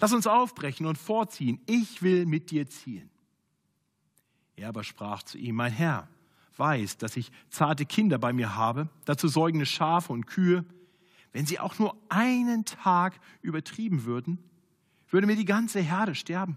lass 0.00 0.12
uns 0.12 0.26
aufbrechen 0.26 0.86
und 0.86 0.98
vorziehen, 0.98 1.60
ich 1.66 2.02
will 2.02 2.26
mit 2.26 2.50
dir 2.50 2.68
ziehen. 2.68 3.10
Er 4.56 4.68
aber 4.68 4.84
sprach 4.84 5.22
zu 5.22 5.38
ihm, 5.38 5.56
mein 5.56 5.72
Herr, 5.72 6.08
weiß, 6.56 6.98
dass 6.98 7.16
ich 7.16 7.32
zarte 7.48 7.86
Kinder 7.86 8.18
bei 8.18 8.32
mir 8.32 8.54
habe, 8.54 8.88
dazu 9.06 9.28
säugende 9.28 9.66
Schafe 9.66 10.12
und 10.12 10.26
Kühe, 10.26 10.64
wenn 11.32 11.46
sie 11.46 11.58
auch 11.58 11.78
nur 11.78 11.96
einen 12.08 12.64
Tag 12.64 13.18
übertrieben 13.40 14.04
würden, 14.04 14.38
würde 15.08 15.26
mir 15.26 15.36
die 15.36 15.44
ganze 15.44 15.80
Herde 15.80 16.14
sterben. 16.14 16.56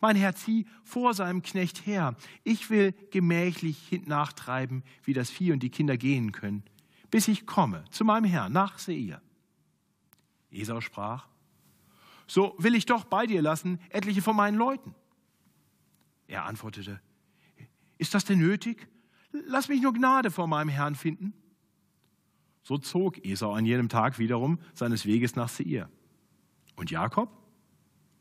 Mein 0.00 0.16
Herr, 0.16 0.34
zieh 0.34 0.66
vor 0.82 1.14
seinem 1.14 1.42
Knecht 1.42 1.86
her. 1.86 2.16
Ich 2.42 2.68
will 2.68 2.92
gemächlich 3.10 4.02
nachtreiben, 4.06 4.82
wie 5.04 5.14
das 5.14 5.30
Vieh 5.30 5.52
und 5.52 5.62
die 5.62 5.70
Kinder 5.70 5.96
gehen 5.96 6.32
können, 6.32 6.62
bis 7.10 7.28
ich 7.28 7.46
komme 7.46 7.84
zu 7.90 8.04
meinem 8.04 8.24
Herrn 8.24 8.52
nach 8.52 8.78
Seir. 8.78 9.22
Esau 10.54 10.80
sprach, 10.80 11.26
so 12.26 12.54
will 12.58 12.74
ich 12.74 12.86
doch 12.86 13.04
bei 13.04 13.26
dir 13.26 13.42
lassen 13.42 13.80
etliche 13.90 14.22
von 14.22 14.36
meinen 14.36 14.56
Leuten. 14.56 14.94
Er 16.26 16.44
antwortete, 16.44 17.00
ist 17.98 18.14
das 18.14 18.24
denn 18.24 18.38
nötig? 18.38 18.88
lass 19.46 19.68
mich 19.68 19.82
nur 19.82 19.92
Gnade 19.92 20.30
vor 20.30 20.46
meinem 20.46 20.68
Herrn 20.68 20.94
finden. 20.94 21.34
So 22.62 22.78
zog 22.78 23.24
Esau 23.24 23.52
an 23.52 23.66
jenem 23.66 23.88
Tag 23.88 24.18
wiederum 24.18 24.58
seines 24.72 25.04
Weges 25.04 25.36
nach 25.36 25.48
Seir. 25.48 25.90
Und 26.76 26.90
Jakob 26.90 27.30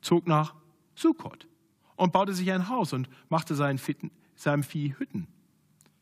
zog 0.02 0.28
nach 0.28 0.56
Sukkot 0.96 1.48
und 1.96 2.12
baute 2.12 2.34
sich 2.34 2.52
ein 2.52 2.68
Haus 2.68 2.94
und 2.94 3.10
machte 3.30 3.56
seinen 3.56 3.78
Fitten, 3.78 4.12
seinem 4.36 4.64
Vieh 4.64 4.96
Hütten. 4.98 5.28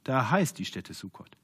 Da 0.03 0.31
heißt 0.31 0.57
die 0.57 0.65
Stätte 0.65 0.93
Sukkot. 0.93 1.37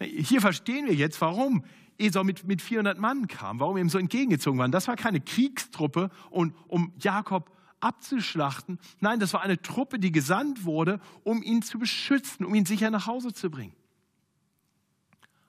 Hier 0.00 0.40
verstehen 0.40 0.86
wir 0.86 0.94
jetzt, 0.94 1.20
warum 1.20 1.64
Esau 1.98 2.24
mit, 2.24 2.44
mit 2.44 2.62
400 2.62 2.98
Mann 2.98 3.26
kam, 3.26 3.60
warum 3.60 3.76
ihm 3.76 3.88
so 3.88 3.98
entgegengezogen 3.98 4.58
waren. 4.58 4.72
Das 4.72 4.88
war 4.88 4.96
keine 4.96 5.20
Kriegstruppe, 5.20 6.10
und, 6.30 6.54
um 6.68 6.92
Jakob 6.98 7.50
abzuschlachten. 7.80 8.78
Nein, 9.00 9.20
das 9.20 9.32
war 9.32 9.42
eine 9.42 9.60
Truppe, 9.60 9.98
die 9.98 10.12
gesandt 10.12 10.64
wurde, 10.64 11.00
um 11.24 11.42
ihn 11.42 11.62
zu 11.62 11.78
beschützen, 11.78 12.46
um 12.46 12.54
ihn 12.54 12.66
sicher 12.66 12.90
nach 12.90 13.06
Hause 13.06 13.32
zu 13.32 13.50
bringen. 13.50 13.74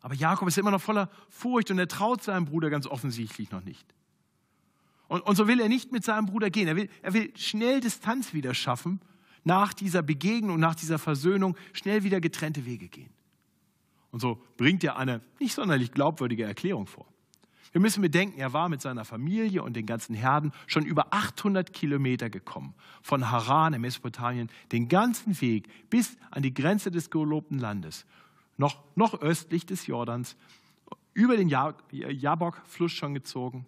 Aber 0.02 0.16
Jakob 0.16 0.48
ist 0.48 0.58
immer 0.58 0.72
noch 0.72 0.82
voller 0.82 1.10
Furcht 1.30 1.72
und 1.72 1.80
er 1.80 1.88
traut 1.88 2.24
seinem 2.24 2.46
Bruder 2.46 2.70
ganz 2.70 2.88
offensichtlich 2.88 3.52
noch 3.52 3.64
nicht. 3.64 3.94
Und, 5.08 5.22
und 5.22 5.36
so 5.36 5.48
will 5.48 5.60
er 5.60 5.70
nicht 5.70 5.92
mit 5.92 6.06
seinem 6.06 6.28
Bruder 6.28 6.50
gehen. 6.50 6.68
Er 6.68 6.76
will, 6.76 6.90
er 7.02 7.14
will 7.14 7.34
schnell 7.36 7.82
Distanz 7.82 8.34
wieder 8.34 8.54
schaffen, 8.54 9.02
nach 9.44 9.74
dieser 9.74 10.02
Begegnung, 10.02 10.60
nach 10.60 10.76
dieser 10.76 11.00
Versöhnung, 11.00 11.58
schnell 11.74 12.04
wieder 12.04 12.22
getrennte 12.22 12.66
Wege 12.66 12.88
gehen. 12.88 13.10
Und 14.12 14.20
so 14.20 14.42
bringt 14.58 14.84
er 14.84 14.98
eine 14.98 15.22
nicht 15.40 15.54
sonderlich 15.54 15.92
glaubwürdige 15.92 16.44
Erklärung 16.44 16.88
vor. 16.88 17.06
Wir 17.72 17.82
müssen 17.82 18.02
bedenken, 18.02 18.40
er 18.40 18.54
war 18.54 18.68
mit 18.68 18.82
seiner 18.82 19.06
Familie 19.06 19.62
und 19.62 19.76
den 19.76 19.86
ganzen 19.86 20.16
Herden 20.16 20.52
schon 20.66 20.86
über 20.86 21.14
800 21.14 21.72
Kilometer 21.72 22.30
gekommen. 22.30 22.74
Von 23.04 23.30
Haran 23.30 23.74
in 23.74 23.82
Mesopotamien, 23.82 24.50
den 24.72 24.88
ganzen 24.88 25.40
Weg 25.40 25.70
bis 25.90 26.18
an 26.32 26.42
die 26.42 26.54
Grenze 26.54 26.90
des 26.90 27.12
gelobten 27.12 27.60
Landes. 27.60 28.06
Noch, 28.58 28.84
noch 28.96 29.22
östlich 29.22 29.66
des 29.66 29.86
Jordans, 29.86 30.36
über 31.14 31.38
den 31.38 31.50
Jabok-Fluss 31.50 32.92
schon 32.92 33.14
gezogen. 33.14 33.66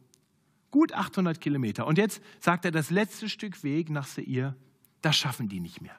Gut 0.72 0.94
800 0.94 1.40
Kilometer. 1.40 1.86
Und 1.86 1.98
jetzt 1.98 2.22
sagt 2.40 2.66
er, 2.66 2.72
das 2.72 2.90
letzte 2.90 3.30
Stück 3.30 3.64
Weg 3.64 3.90
nach 3.90 4.08
Seir, 4.08 4.56
das 5.02 5.16
schaffen 5.16 5.48
die 5.48 5.60
nicht 5.60 5.82
mehr. 5.82 5.96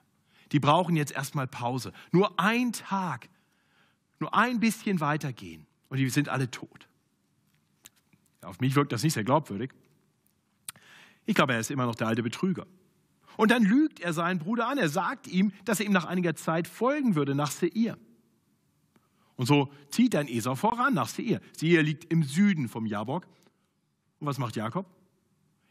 Die 0.51 0.61
brauchen 0.61 0.97
jetzt 0.97 1.13
erstmal 1.13 1.47
Pause. 1.47 1.93
Nur 2.11 2.39
ein 2.41 2.73
Tag, 2.73 3.29
nur 4.23 4.35
ein 4.35 4.61
bisschen 4.61 5.01
weitergehen 5.01 5.67
und 5.89 5.99
die 5.99 6.09
sind 6.09 6.29
alle 6.29 6.51
tot. 6.51 6.89
Auf 8.41 8.61
mich 8.61 8.75
wirkt 8.75 8.93
das 8.93 9.03
nicht 9.03 9.13
sehr 9.13 9.25
glaubwürdig. 9.25 9.73
Ich 11.27 11.35
glaube, 11.35 11.53
er 11.53 11.61
ist 11.61 11.71
immer 11.71 11.87
noch 11.87 11.95
der 11.95 12.09
alte 12.09 12.23
Betrüger. 12.23 12.67
Und 13.37 13.51
dann 13.51 13.63
lügt 13.63 14.01
er 14.01 14.13
seinen 14.13 14.39
Bruder 14.39 14.69
an. 14.69 14.79
Er 14.79 14.89
sagt 14.89 15.27
ihm, 15.27 15.53
dass 15.65 15.81
er 15.81 15.87
ihm 15.87 15.93
nach 15.93 16.05
einiger 16.05 16.35
Zeit 16.35 16.67
folgen 16.67 17.15
würde 17.15 17.35
nach 17.35 17.51
Seir. 17.51 17.97
Und 19.37 19.47
so 19.47 19.73
zieht 19.91 20.15
dann 20.15 20.29
Esau 20.29 20.55
voran 20.55 20.95
nach 20.95 21.09
Seir. 21.09 21.41
Seir 21.57 21.83
liegt 21.83 22.13
im 22.13 22.23
Süden 22.23 22.69
vom 22.69 22.87
Jabok. 22.87 23.27
Und 24.19 24.27
was 24.27 24.39
macht 24.39 24.57
Jakob? 24.57 24.87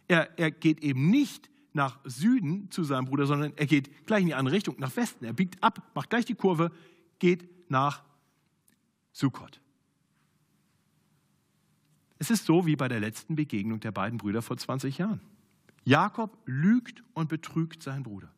Er, 0.08 0.38
er 0.40 0.52
geht 0.52 0.82
eben 0.82 1.10
nicht 1.10 1.50
nach 1.74 2.00
Süden 2.04 2.70
zu 2.72 2.84
seinem 2.84 3.06
Bruder, 3.06 3.26
sondern 3.26 3.54
er 3.56 3.66
geht 3.66 4.06
gleich 4.06 4.22
in 4.22 4.28
die 4.28 4.34
andere 4.34 4.56
Richtung, 4.56 4.76
nach 4.80 4.96
Westen. 4.96 5.24
Er 5.24 5.34
biegt 5.34 5.62
ab, 5.64 5.90
macht 5.94 6.10
gleich 6.10 6.26
die 6.26 6.36
Kurve, 6.36 6.72
geht 7.20 7.48
nach 7.70 8.04
Sukkot. 9.12 9.60
Es 12.20 12.30
ist 12.30 12.46
so 12.46 12.66
wie 12.66 12.76
bei 12.76 12.88
der 12.88 13.00
letzten 13.00 13.36
Begegnung 13.36 13.80
der 13.80 13.92
beiden 13.92 14.18
Brüder 14.18 14.42
vor 14.42 14.58
20 14.58 15.00
Jahren. 15.00 15.22
Jakob 15.84 16.38
lügt 16.46 17.04
und 17.14 17.30
betrügt 17.30 17.82
seinen 17.82 18.04
Bruder. 18.04 18.32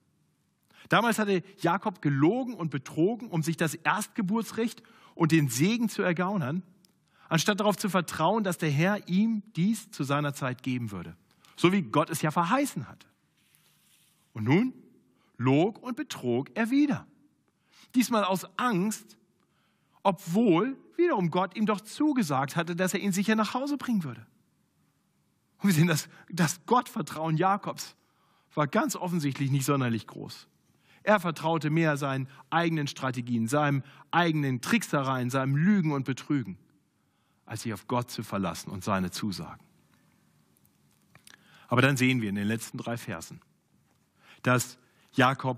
Damals 0.90 1.20
hatte 1.20 1.44
Jakob 1.60 2.02
gelogen 2.02 2.54
und 2.54 2.70
betrogen, 2.70 3.30
um 3.30 3.44
sich 3.44 3.58
das 3.58 3.76
Erstgeburtsrecht 3.76 4.84
und 5.16 5.32
den 5.32 5.50
Segen 5.50 5.90
zu 5.90 6.02
ergaunern, 6.02 6.64
anstatt 7.30 7.60
darauf 7.60 7.78
zu 7.78 7.90
vertrauen, 7.90 8.44
dass 8.44 8.58
der 8.58 8.70
Herr 8.70 9.08
ihm 9.08 9.44
dies 9.56 9.92
zu 9.92 10.04
seiner 10.04 10.34
Zeit 10.34 10.64
geben 10.64 10.92
würde. 10.92 11.16
So 11.56 11.72
wie 11.72 11.82
Gott 11.82 12.10
es 12.10 12.22
ja 12.22 12.32
verheißen 12.32 12.88
hatte. 12.88 13.08
Und 14.34 14.46
nun 14.46 14.74
log 15.38 15.82
und 15.82 15.96
betrog 15.96 16.50
er 16.56 16.70
wieder. 16.70 17.06
Diesmal 17.96 18.24
aus 18.24 18.48
Angst, 18.58 19.18
obwohl 20.04 20.78
wiederum 20.98 21.32
Gott 21.32 21.56
ihm 21.56 21.66
doch 21.66 21.82
zugesagt 21.82 22.56
hatte, 22.56 22.76
dass 22.76 22.94
er 22.94 23.00
ihn 23.00 23.14
sicher 23.14 23.36
nach 23.36 23.54
Hause 23.54 23.78
bringen 23.78 24.04
würde. 24.04 24.26
Und 25.60 25.70
wir 25.70 25.74
sehen, 25.74 25.88
dass 25.88 26.10
das 26.30 26.66
Gottvertrauen 26.66 27.38
Jakobs 27.38 27.96
war 28.54 28.68
ganz 28.68 28.96
offensichtlich 28.96 29.50
nicht 29.50 29.66
sonderlich 29.66 30.06
groß. 30.06 30.48
Er 31.02 31.20
vertraute 31.20 31.70
mehr 31.70 31.98
seinen 31.98 32.28
eigenen 32.50 32.88
Strategien, 32.88 33.48
seinem 33.48 33.84
eigenen 34.12 34.62
Tricksereien, 34.62 35.30
seinem 35.30 35.56
Lügen 35.56 35.92
und 35.92 36.06
Betrügen, 36.06 36.58
als 37.46 37.64
sich 37.64 37.74
auf 37.74 37.88
Gott 37.88 38.12
zu 38.12 38.24
verlassen 38.24 38.70
und 38.70 38.84
seine 38.84 39.10
Zusagen. 39.10 39.64
Aber 41.68 41.82
dann 41.82 41.98
sehen 41.98 42.22
wir 42.22 42.30
in 42.30 42.36
den 42.36 42.48
letzten 42.48 42.78
drei 42.78 42.98
Versen, 42.98 43.42
dass 44.44 44.78
Jakob 45.14 45.58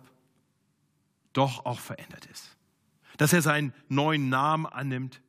doch 1.34 1.66
auch 1.66 1.80
verändert 1.80 2.26
ist 2.28 2.55
dass 3.18 3.34
er 3.34 3.42
seinen 3.42 3.74
neuen 3.88 4.30
Namen 4.30 4.66
annimmt 4.66 5.22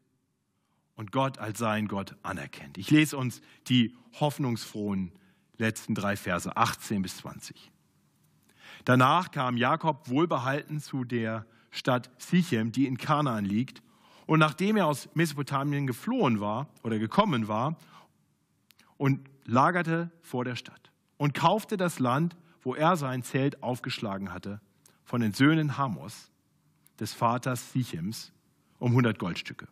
und 0.96 1.12
Gott 1.12 1.38
als 1.38 1.58
seinen 1.58 1.88
Gott 1.88 2.16
anerkennt. 2.22 2.78
Ich 2.78 2.90
lese 2.90 3.16
uns 3.16 3.42
die 3.68 3.94
hoffnungsfrohen 4.18 5.12
letzten 5.58 5.94
drei 5.94 6.16
Verse 6.16 6.56
18 6.56 7.02
bis 7.02 7.18
20. 7.18 7.70
Danach 8.84 9.30
kam 9.30 9.56
Jakob 9.56 10.08
wohlbehalten 10.08 10.80
zu 10.80 11.04
der 11.04 11.46
Stadt 11.70 12.10
Sichem, 12.18 12.72
die 12.72 12.86
in 12.86 12.98
Kanaan 12.98 13.44
liegt, 13.44 13.82
und 14.26 14.40
nachdem 14.40 14.76
er 14.76 14.86
aus 14.86 15.08
Mesopotamien 15.14 15.86
geflohen 15.86 16.40
war 16.40 16.68
oder 16.82 16.98
gekommen 16.98 17.46
war 17.46 17.76
und 18.96 19.28
lagerte 19.44 20.10
vor 20.20 20.44
der 20.44 20.56
Stadt 20.56 20.90
und 21.16 21.32
kaufte 21.32 21.76
das 21.76 22.00
Land, 22.00 22.36
wo 22.62 22.74
er 22.74 22.96
sein 22.96 23.22
Zelt 23.22 23.62
aufgeschlagen 23.62 24.32
hatte, 24.32 24.60
von 25.04 25.20
den 25.20 25.32
Söhnen 25.32 25.78
Hamos, 25.78 26.32
des 27.00 27.12
Vaters 27.12 27.72
Sichems 27.72 28.32
um 28.78 28.90
100 28.90 29.18
Goldstücke. 29.18 29.68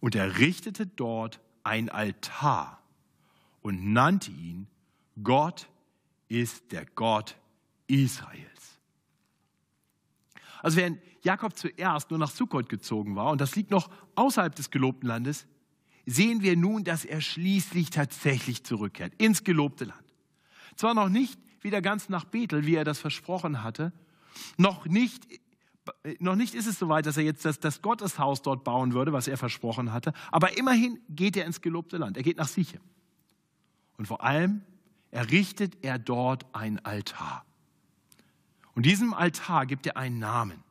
Und 0.00 0.14
er 0.14 0.38
richtete 0.38 0.86
dort 0.86 1.40
ein 1.62 1.88
Altar 1.88 2.82
und 3.62 3.92
nannte 3.92 4.30
ihn 4.30 4.66
Gott 5.22 5.68
ist 6.28 6.72
der 6.72 6.84
Gott 6.84 7.36
Israels. 7.86 8.78
Also 10.62 10.78
während 10.78 10.98
Jakob 11.22 11.56
zuerst 11.56 12.10
nur 12.10 12.18
nach 12.18 12.30
Sukkot 12.30 12.68
gezogen 12.68 13.16
war, 13.16 13.30
und 13.30 13.40
das 13.40 13.54
liegt 13.56 13.70
noch 13.70 13.90
außerhalb 14.14 14.54
des 14.54 14.70
gelobten 14.70 15.08
Landes, 15.08 15.46
sehen 16.06 16.42
wir 16.42 16.56
nun, 16.56 16.84
dass 16.84 17.04
er 17.04 17.20
schließlich 17.20 17.90
tatsächlich 17.90 18.64
zurückkehrt 18.64 19.14
ins 19.18 19.44
gelobte 19.44 19.84
Land. 19.84 20.04
Zwar 20.76 20.94
noch 20.94 21.08
nicht 21.08 21.38
wieder 21.60 21.80
ganz 21.80 22.08
nach 22.08 22.24
Bethel, 22.24 22.66
wie 22.66 22.74
er 22.74 22.84
das 22.84 22.98
versprochen 22.98 23.62
hatte, 23.62 23.92
noch 24.56 24.86
nicht 24.86 25.26
noch 26.18 26.36
nicht 26.36 26.54
ist 26.54 26.66
es 26.66 26.78
soweit, 26.78 27.06
dass 27.06 27.16
er 27.16 27.24
jetzt 27.24 27.44
das, 27.44 27.60
das, 27.60 27.82
Gotteshaus 27.82 28.42
dort 28.42 28.64
bauen 28.64 28.94
würde, 28.94 29.12
was 29.12 29.28
er 29.28 29.36
versprochen 29.36 29.92
hatte, 29.92 30.12
aber 30.30 30.56
immerhin 30.56 30.98
geht 31.08 31.36
er 31.36 31.44
ins 31.44 31.60
gelobte 31.60 31.98
Land. 31.98 32.16
Er 32.16 32.22
geht 32.22 32.38
nach 32.38 32.48
Sichem. 32.48 32.80
Und 33.96 34.06
vor 34.06 34.22
allem 34.22 34.62
errichtet 35.10 35.76
er 35.82 35.98
dort 35.98 36.46
ein 36.54 36.84
Altar. 36.84 37.44
Und 38.74 38.86
diesem 38.86 39.14
Altar 39.14 39.66
gibt 39.66 39.86
er 39.86 39.96
einen 39.96 40.18
Namen. 40.18 40.62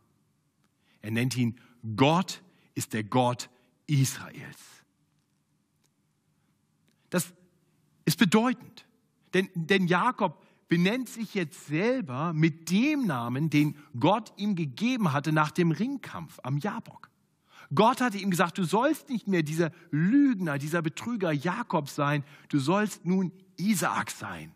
Er 1.01 1.11
nennt 1.11 1.37
ihn 1.37 1.59
Gott 1.95 2.41
ist 2.75 2.93
der 2.93 3.03
Gott 3.03 3.49
Israels. 3.87 4.57
Das 7.09 7.31
ist 8.05 8.17
bedeutend, 8.17 8.85
denn, 9.33 9.49
denn 9.53 9.87
Jakob 9.87 10.45
benennt 10.67 11.09
sich 11.09 11.33
jetzt 11.33 11.67
selber 11.67 12.33
mit 12.33 12.69
dem 12.69 13.05
Namen, 13.05 13.49
den 13.49 13.75
Gott 13.99 14.33
ihm 14.37 14.55
gegeben 14.55 15.13
hatte 15.13 15.31
nach 15.31 15.51
dem 15.51 15.71
Ringkampf 15.71 16.39
am 16.43 16.57
Jabok. 16.57 17.09
Gott 17.73 18.01
hatte 18.01 18.17
ihm 18.17 18.29
gesagt, 18.29 18.57
du 18.57 18.63
sollst 18.63 19.09
nicht 19.09 19.27
mehr 19.27 19.43
dieser 19.43 19.71
Lügner, 19.91 20.57
dieser 20.57 20.81
Betrüger 20.81 21.31
Jakob 21.31 21.89
sein, 21.89 22.23
du 22.49 22.59
sollst 22.59 23.05
nun 23.05 23.31
Isaak 23.57 24.11
sein, 24.11 24.51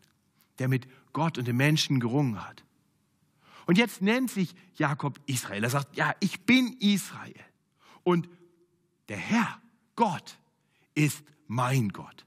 der 0.60 0.68
mit 0.68 0.88
Gott 1.14 1.38
und 1.38 1.48
den 1.48 1.58
Menschen 1.58 2.00
gerungen 2.00 2.44
hat. 2.46 2.64
Und 3.66 3.78
jetzt 3.78 4.02
nennt 4.02 4.32
sich 4.32 4.56
Jakob 4.76 5.20
Israel. 5.26 5.64
Er 5.64 5.70
sagt, 5.70 5.98
ja, 5.98 6.14
ich 6.20 6.46
bin 6.46 6.78
Israel. 6.80 7.34
Und 8.04 8.30
der 9.10 9.18
Herr, 9.18 9.62
Gott, 9.96 10.38
ist 10.96 11.24
mein 11.48 11.90
Gott. 11.90 12.26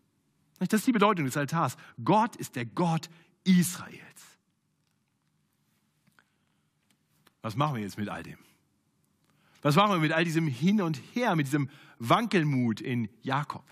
Das 0.58 0.80
ist 0.80 0.86
die 0.86 0.92
Bedeutung 0.92 1.24
des 1.24 1.36
Altars. 1.36 1.76
Gott 2.04 2.36
ist 2.36 2.56
der 2.56 2.66
Gott 2.66 3.08
Israels. 3.58 4.00
Was 7.42 7.56
machen 7.56 7.76
wir 7.76 7.82
jetzt 7.82 7.98
mit 7.98 8.08
all 8.08 8.22
dem? 8.22 8.38
Was 9.62 9.76
machen 9.76 9.92
wir 9.92 9.98
mit 9.98 10.12
all 10.12 10.24
diesem 10.24 10.46
Hin 10.46 10.80
und 10.80 11.00
Her, 11.14 11.36
mit 11.36 11.46
diesem 11.46 11.68
Wankelmut 11.98 12.80
in 12.80 13.08
Jakob? 13.22 13.64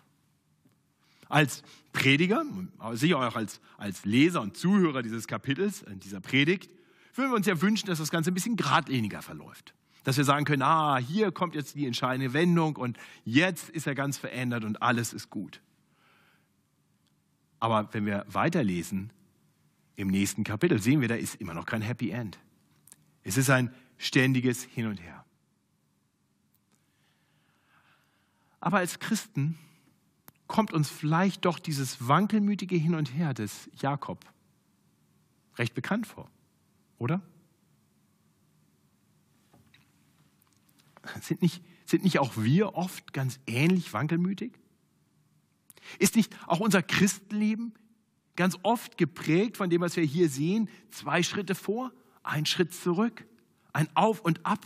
Als 1.29 1.63
Prediger, 1.93 2.45
sicher 2.93 3.19
auch 3.19 3.37
als, 3.37 3.61
als 3.77 4.05
Leser 4.05 4.41
und 4.41 4.57
Zuhörer 4.57 5.03
dieses 5.03 5.27
Kapitels, 5.27 5.85
dieser 5.89 6.21
Predigt, 6.21 6.71
würden 7.15 7.31
wir 7.31 7.37
uns 7.37 7.47
ja 7.47 7.61
wünschen, 7.61 7.87
dass 7.87 7.99
das 7.99 8.11
Ganze 8.11 8.31
ein 8.31 8.35
bisschen 8.35 8.57
geradliniger 8.57 9.23
verläuft. 9.23 9.75
Dass 10.05 10.17
wir 10.17 10.25
sagen 10.25 10.45
können, 10.45 10.63
ah, 10.63 10.97
hier 10.97 11.33
kommt 11.33 11.55
jetzt 11.55 11.75
die 11.75 11.87
entscheidende 11.87 12.33
Wendung 12.33 12.77
und 12.77 12.97
jetzt 13.25 13.69
ist 13.69 13.87
er 13.87 13.95
ganz 13.95 14.17
verändert 14.17 14.65
und 14.65 14.81
alles 14.81 15.13
ist 15.13 15.29
gut. 15.29 15.61
Aber 17.61 17.93
wenn 17.93 18.07
wir 18.07 18.25
weiterlesen, 18.29 19.11
im 19.99 20.09
nächsten 20.09 20.45
Kapitel 20.45 20.81
sehen 20.81 21.01
wir, 21.01 21.09
da 21.09 21.17
ist 21.17 21.35
immer 21.35 21.55
noch 21.55 21.67
kein 21.67 21.83
Happy 21.83 22.11
End. 22.11 22.39
Es 23.25 23.37
ist 23.37 23.51
ein 23.51 23.75
ständiges 23.99 24.63
Hin 24.63 24.87
und 24.87 25.03
Her. 25.03 25.25
Aber 28.61 28.79
als 28.79 29.01
Christen 29.01 29.59
kommt 30.47 30.73
uns 30.73 30.89
vielleicht 30.89 31.45
doch 31.45 31.59
dieses 31.59 32.07
wankelmütige 32.07 32.77
Hin 32.77 32.95
und 32.95 33.13
Her 33.13 33.35
des 33.35 33.69
Jakob 33.75 34.25
recht 35.57 35.75
bekannt 35.75 36.07
vor, 36.07 36.31
oder? 36.99 37.21
Sind 41.23 41.43
nicht, 41.43 41.61
sind 41.87 42.05
nicht 42.05 42.21
auch 42.21 42.37
wir 42.37 42.77
oft 42.77 43.13
ganz 43.13 43.41
ähnlich 43.49 43.93
wankelmütig? 43.93 44.53
Ist 45.99 46.15
nicht 46.15 46.37
auch 46.47 46.61
unser 46.61 46.85
Christenleben 46.85 47.75
ganz 48.39 48.57
oft 48.63 48.97
geprägt 48.97 49.57
von 49.57 49.69
dem, 49.69 49.83
was 49.83 49.97
wir 49.97 50.05
hier 50.05 50.29
sehen, 50.29 50.71
zwei 50.91 51.23
Schritte 51.25 51.57
vor, 51.57 51.93
ein 52.23 52.47
Schritt 52.47 52.73
zurück, 52.73 53.27
ein 53.73 53.89
Auf 53.95 54.21
und 54.21 54.47
Ab. 54.47 54.65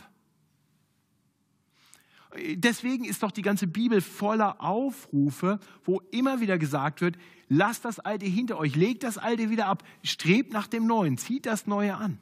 Deswegen 2.54 3.04
ist 3.04 3.22
doch 3.22 3.30
die 3.30 3.42
ganze 3.42 3.66
Bibel 3.66 4.00
voller 4.02 4.60
Aufrufe, 4.60 5.58
wo 5.84 6.00
immer 6.10 6.40
wieder 6.40 6.58
gesagt 6.58 7.00
wird, 7.00 7.16
lasst 7.48 7.84
das 7.84 7.98
Alte 7.98 8.26
hinter 8.26 8.58
euch, 8.58 8.76
legt 8.76 9.02
das 9.04 9.16
Alte 9.18 9.50
wieder 9.50 9.66
ab, 9.66 9.82
strebt 10.02 10.52
nach 10.52 10.66
dem 10.66 10.86
Neuen, 10.86 11.16
zieht 11.16 11.46
das 11.46 11.66
Neue 11.66 11.96
an. 11.96 12.18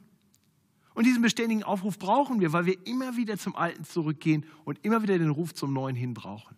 Und 0.93 1.05
diesen 1.05 1.21
beständigen 1.21 1.63
Aufruf 1.63 1.99
brauchen 1.99 2.39
wir, 2.39 2.53
weil 2.53 2.65
wir 2.65 2.87
immer 2.87 3.17
wieder 3.17 3.37
zum 3.37 3.55
Alten 3.55 3.83
zurückgehen 3.83 4.45
und 4.63 4.79
immer 4.83 5.01
wieder 5.03 5.17
den 5.17 5.29
Ruf 5.29 5.53
zum 5.53 5.73
Neuen 5.73 5.95
hin 5.95 6.13
brauchen. 6.13 6.57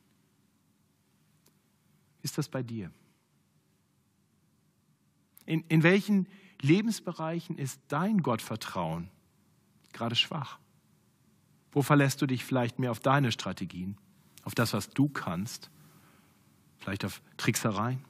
Ist 2.21 2.38
das 2.38 2.47
bei 2.47 2.63
dir? 2.63 2.91
In, 5.45 5.63
in 5.67 5.84
welchen 5.84 6.27
Lebensbereichen 6.62 7.58
ist 7.58 7.82
dein 7.88 8.21
Gottvertrauen 8.21 9.10
gerade 9.91 10.15
schwach? 10.15 10.60
Wo 11.71 11.82
verlässt 11.82 12.21
du 12.21 12.27
dich 12.27 12.45
vielleicht 12.45 12.79
mehr 12.79 12.91
auf 12.91 12.99
deine 12.99 13.32
Strategien, 13.32 13.97
auf 14.43 14.56
das, 14.56 14.73
was 14.73 14.89
du 14.89 15.10
kannst, 15.10 15.69
vielleicht 16.77 17.03
auf 17.03 17.21
Tricksereien? 17.38 18.03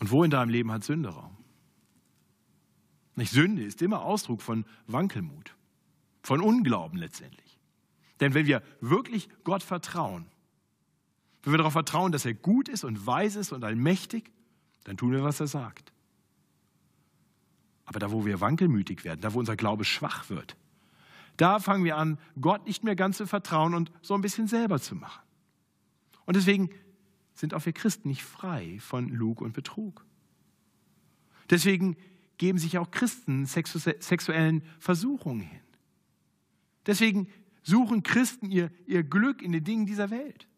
Und 0.00 0.10
wo 0.10 0.22
in 0.24 0.30
deinem 0.30 0.50
Leben 0.50 0.70
hat 0.70 0.84
Sünde 0.84 1.10
Raum? 1.10 1.36
Nicht 3.16 3.32
Sünde 3.32 3.64
ist 3.64 3.82
immer 3.82 4.02
Ausdruck 4.02 4.42
von 4.42 4.64
Wankelmut, 4.86 5.56
von 6.22 6.40
Unglauben 6.40 6.98
letztendlich. 6.98 7.58
Denn 8.20 8.34
wenn 8.34 8.46
wir 8.46 8.62
wirklich 8.80 9.28
Gott 9.44 9.62
vertrauen, 9.62 10.26
wenn 11.42 11.52
wir 11.52 11.58
darauf 11.58 11.72
vertrauen, 11.72 12.12
dass 12.12 12.24
er 12.24 12.34
gut 12.34 12.68
ist 12.68 12.84
und 12.84 13.06
weise 13.06 13.40
ist 13.40 13.52
und 13.52 13.64
allmächtig, 13.64 14.30
dann 14.84 14.96
tun 14.96 15.12
wir, 15.12 15.22
was 15.22 15.40
er 15.40 15.46
sagt. 15.46 15.92
Aber 17.84 17.98
da, 17.98 18.10
wo 18.10 18.26
wir 18.26 18.40
wankelmütig 18.40 19.04
werden, 19.04 19.20
da, 19.20 19.32
wo 19.32 19.38
unser 19.38 19.56
Glaube 19.56 19.84
schwach 19.84 20.28
wird, 20.28 20.56
da 21.38 21.60
fangen 21.60 21.84
wir 21.84 21.96
an, 21.96 22.18
Gott 22.40 22.66
nicht 22.66 22.84
mehr 22.84 22.96
ganz 22.96 23.16
zu 23.16 23.26
vertrauen 23.26 23.74
und 23.74 23.92
so 24.02 24.14
ein 24.14 24.20
bisschen 24.20 24.48
selber 24.48 24.80
zu 24.80 24.94
machen. 24.94 25.22
Und 26.26 26.36
deswegen 26.36 26.70
sind 27.34 27.54
auch 27.54 27.64
wir 27.64 27.72
Christen 27.72 28.08
nicht 28.08 28.24
frei 28.24 28.78
von 28.80 29.08
Lug 29.08 29.40
und 29.40 29.52
Betrug. 29.52 30.04
Deswegen 31.48 31.96
geben 32.36 32.58
sich 32.58 32.76
auch 32.78 32.90
Christen 32.90 33.46
sexuellen 33.46 34.62
Versuchungen 34.78 35.40
hin. 35.40 35.60
Deswegen 36.86 37.28
suchen 37.62 38.02
Christen 38.02 38.50
ihr, 38.50 38.70
ihr 38.86 39.02
Glück 39.02 39.42
in 39.42 39.52
den 39.52 39.64
Dingen 39.64 39.86
dieser 39.86 40.10
Welt. 40.10 40.48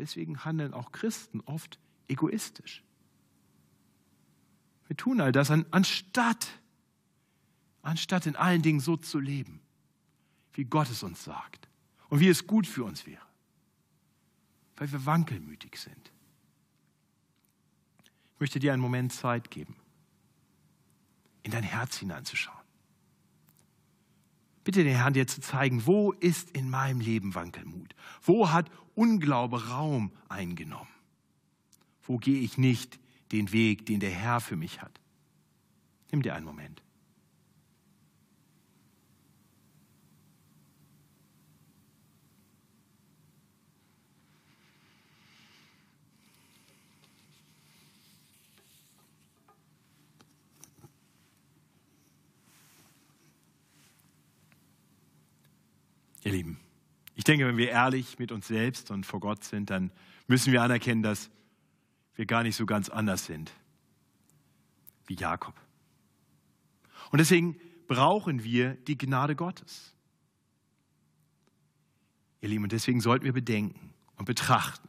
Deswegen 0.00 0.46
handeln 0.46 0.72
auch 0.72 0.92
Christen 0.92 1.42
oft 1.42 1.78
egoistisch. 2.08 2.82
Wir 4.88 4.96
tun 4.96 5.20
all 5.20 5.30
das, 5.30 5.50
anstatt, 5.50 6.48
anstatt 7.82 8.26
in 8.26 8.34
allen 8.34 8.62
Dingen 8.62 8.80
so 8.80 8.96
zu 8.96 9.20
leben, 9.20 9.60
wie 10.54 10.64
Gott 10.64 10.90
es 10.90 11.02
uns 11.02 11.22
sagt 11.22 11.68
und 12.08 12.18
wie 12.18 12.28
es 12.28 12.46
gut 12.46 12.66
für 12.66 12.82
uns 12.82 13.06
wäre, 13.06 13.24
weil 14.76 14.90
wir 14.90 15.04
wankelmütig 15.04 15.76
sind. 15.76 16.12
Ich 18.34 18.40
möchte 18.40 18.58
dir 18.58 18.72
einen 18.72 18.82
Moment 18.82 19.12
Zeit 19.12 19.50
geben, 19.50 19.76
in 21.42 21.50
dein 21.50 21.62
Herz 21.62 21.98
hineinzuschauen. 21.98 22.59
Bitte 24.70 24.84
den 24.84 24.94
Herrn 24.94 25.14
dir 25.14 25.26
zu 25.26 25.40
zeigen, 25.40 25.84
wo 25.84 26.12
ist 26.12 26.50
in 26.50 26.70
meinem 26.70 27.00
Leben 27.00 27.34
Wankelmut? 27.34 27.96
Wo 28.22 28.52
hat 28.52 28.70
Unglaube 28.94 29.66
Raum 29.68 30.12
eingenommen? 30.28 30.86
Wo 32.04 32.18
gehe 32.18 32.40
ich 32.40 32.56
nicht 32.56 33.00
den 33.32 33.50
Weg, 33.50 33.86
den 33.86 33.98
der 33.98 34.12
Herr 34.12 34.40
für 34.40 34.54
mich 34.54 34.80
hat. 34.80 35.00
Nimm 36.12 36.22
dir 36.22 36.36
einen 36.36 36.46
Moment. 36.46 36.84
Ihr 56.24 56.32
Lieben, 56.32 56.60
ich 57.14 57.24
denke, 57.24 57.46
wenn 57.46 57.56
wir 57.56 57.70
ehrlich 57.70 58.18
mit 58.18 58.32
uns 58.32 58.46
selbst 58.46 58.90
und 58.90 59.04
vor 59.04 59.20
Gott 59.20 59.44
sind, 59.44 59.70
dann 59.70 59.90
müssen 60.26 60.52
wir 60.52 60.62
anerkennen, 60.62 61.02
dass 61.02 61.30
wir 62.14 62.26
gar 62.26 62.42
nicht 62.42 62.56
so 62.56 62.66
ganz 62.66 62.88
anders 62.88 63.26
sind 63.26 63.52
wie 65.06 65.14
Jakob. 65.14 65.54
Und 67.10 67.18
deswegen 67.18 67.56
brauchen 67.88 68.44
wir 68.44 68.74
die 68.74 68.96
Gnade 68.96 69.34
Gottes. 69.34 69.96
Ihr 72.40 72.48
Lieben, 72.48 72.64
und 72.64 72.72
deswegen 72.72 73.00
sollten 73.00 73.24
wir 73.24 73.32
bedenken 73.32 73.92
und 74.16 74.24
betrachten, 74.24 74.88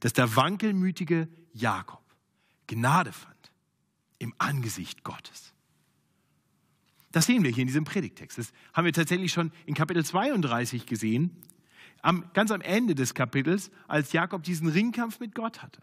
dass 0.00 0.14
der 0.14 0.34
wankelmütige 0.36 1.28
Jakob 1.52 2.02
Gnade 2.66 3.12
fand 3.12 3.52
im 4.18 4.34
Angesicht 4.38 5.04
Gottes. 5.04 5.52
Das 7.12 7.26
sehen 7.26 7.42
wir 7.42 7.50
hier 7.50 7.62
in 7.62 7.68
diesem 7.68 7.84
Predigtext. 7.84 8.38
Das 8.38 8.52
haben 8.74 8.84
wir 8.84 8.92
tatsächlich 8.92 9.32
schon 9.32 9.50
in 9.66 9.74
Kapitel 9.74 10.04
32 10.04 10.86
gesehen, 10.86 11.36
am, 12.02 12.24
ganz 12.34 12.50
am 12.50 12.60
Ende 12.60 12.94
des 12.94 13.14
Kapitels, 13.14 13.70
als 13.88 14.12
Jakob 14.12 14.42
diesen 14.42 14.68
Ringkampf 14.68 15.20
mit 15.20 15.34
Gott 15.34 15.62
hatte. 15.62 15.82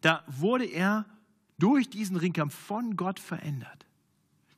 Da 0.00 0.24
wurde 0.26 0.64
er 0.64 1.04
durch 1.58 1.90
diesen 1.90 2.16
Ringkampf 2.16 2.54
von 2.54 2.96
Gott 2.96 3.20
verändert. 3.20 3.86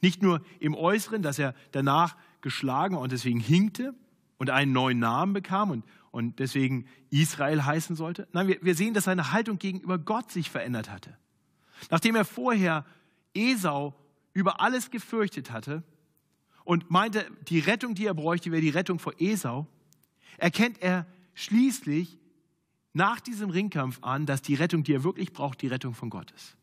Nicht 0.00 0.22
nur 0.22 0.42
im 0.60 0.74
Äußeren, 0.74 1.22
dass 1.22 1.38
er 1.38 1.54
danach 1.72 2.16
geschlagen 2.40 2.96
und 2.96 3.12
deswegen 3.12 3.40
hinkte 3.40 3.94
und 4.38 4.50
einen 4.50 4.72
neuen 4.72 4.98
Namen 4.98 5.32
bekam 5.32 5.70
und, 5.70 5.84
und 6.10 6.38
deswegen 6.38 6.86
Israel 7.10 7.64
heißen 7.64 7.96
sollte. 7.96 8.28
Nein, 8.32 8.48
wir, 8.48 8.58
wir 8.62 8.74
sehen, 8.74 8.94
dass 8.94 9.04
seine 9.04 9.32
Haltung 9.32 9.58
gegenüber 9.58 9.98
Gott 9.98 10.30
sich 10.30 10.50
verändert 10.50 10.90
hatte. 10.90 11.16
Nachdem 11.90 12.16
er 12.16 12.24
vorher 12.24 12.84
Esau 13.34 13.94
über 14.32 14.60
alles 14.60 14.90
gefürchtet 14.90 15.50
hatte 15.50 15.82
und 16.64 16.90
meinte, 16.90 17.26
die 17.48 17.58
Rettung, 17.58 17.94
die 17.94 18.06
er 18.06 18.14
bräuchte, 18.14 18.50
wäre 18.50 18.62
die 18.62 18.70
Rettung 18.70 18.98
vor 18.98 19.14
Esau, 19.18 19.66
erkennt 20.38 20.80
er 20.82 21.06
schließlich, 21.34 22.18
nach 22.94 23.20
diesem 23.20 23.50
Ringkampf 23.50 23.98
an, 24.02 24.26
dass 24.26 24.42
die 24.42 24.54
Rettung, 24.54 24.82
die 24.82 24.92
er 24.92 25.02
wirklich 25.02 25.32
braucht, 25.32 25.62
die 25.62 25.68
Rettung 25.68 25.94
von 25.94 26.10
Gott 26.10 26.30
ist. 26.32 26.56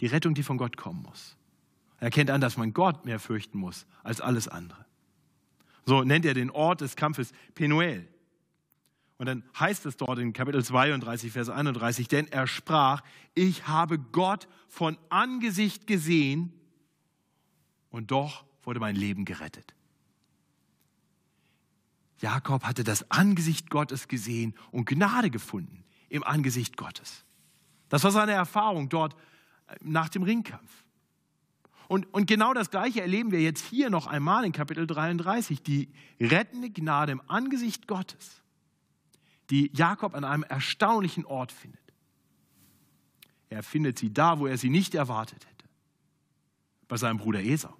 Die 0.00 0.06
Rettung, 0.06 0.34
die 0.34 0.42
von 0.42 0.58
Gott 0.58 0.76
kommen 0.76 1.02
muss. 1.02 1.36
Er 1.98 2.04
erkennt 2.04 2.30
an, 2.30 2.40
dass 2.40 2.56
man 2.56 2.74
Gott 2.74 3.04
mehr 3.04 3.18
fürchten 3.18 3.58
muss 3.58 3.86
als 4.02 4.20
alles 4.20 4.46
andere. 4.46 4.84
So 5.86 6.04
nennt 6.04 6.26
er 6.26 6.34
den 6.34 6.50
Ort 6.50 6.82
des 6.82 6.96
Kampfes 6.96 7.32
Penuel. 7.54 8.06
Und 9.18 9.26
dann 9.26 9.42
heißt 9.58 9.84
es 9.86 9.96
dort 9.96 10.18
in 10.20 10.32
Kapitel 10.32 10.64
32, 10.64 11.32
Vers 11.32 11.48
31, 11.50 12.06
denn 12.08 12.28
er 12.28 12.46
sprach, 12.46 13.02
ich 13.34 13.66
habe 13.66 13.98
Gott 13.98 14.48
von 14.68 14.96
Angesicht 15.08 15.86
gesehen 15.86 16.52
und 17.90 18.10
doch 18.12 18.44
wurde 18.62 18.80
mein 18.80 18.94
Leben 18.94 19.24
gerettet. 19.24 19.74
Jakob 22.20 22.64
hatte 22.64 22.84
das 22.84 23.10
Angesicht 23.10 23.70
Gottes 23.70 24.08
gesehen 24.08 24.54
und 24.70 24.86
Gnade 24.86 25.30
gefunden 25.30 25.84
im 26.08 26.24
Angesicht 26.24 26.76
Gottes. 26.76 27.24
Das 27.88 28.04
war 28.04 28.10
seine 28.10 28.32
Erfahrung 28.32 28.88
dort 28.88 29.14
äh, 29.68 29.76
nach 29.80 30.08
dem 30.08 30.22
Ringkampf. 30.22 30.84
Und, 31.86 32.12
und 32.12 32.26
genau 32.26 32.52
das 32.52 32.70
Gleiche 32.70 33.00
erleben 33.00 33.30
wir 33.30 33.40
jetzt 33.40 33.64
hier 33.64 33.88
noch 33.88 34.06
einmal 34.06 34.44
in 34.44 34.52
Kapitel 34.52 34.86
33, 34.86 35.62
die 35.62 35.88
rettende 36.20 36.70
Gnade 36.70 37.12
im 37.12 37.22
Angesicht 37.28 37.86
Gottes, 37.86 38.42
die 39.50 39.70
Jakob 39.74 40.14
an 40.14 40.24
einem 40.24 40.42
erstaunlichen 40.42 41.24
Ort 41.24 41.52
findet. 41.52 41.80
Er 43.50 43.62
findet 43.62 43.98
sie 43.98 44.12
da, 44.12 44.38
wo 44.38 44.46
er 44.46 44.58
sie 44.58 44.70
nicht 44.70 44.94
erwartet 44.94 45.46
hätte, 45.46 45.64
bei 46.86 46.96
seinem 46.96 47.18
Bruder 47.18 47.42
Esau. 47.42 47.74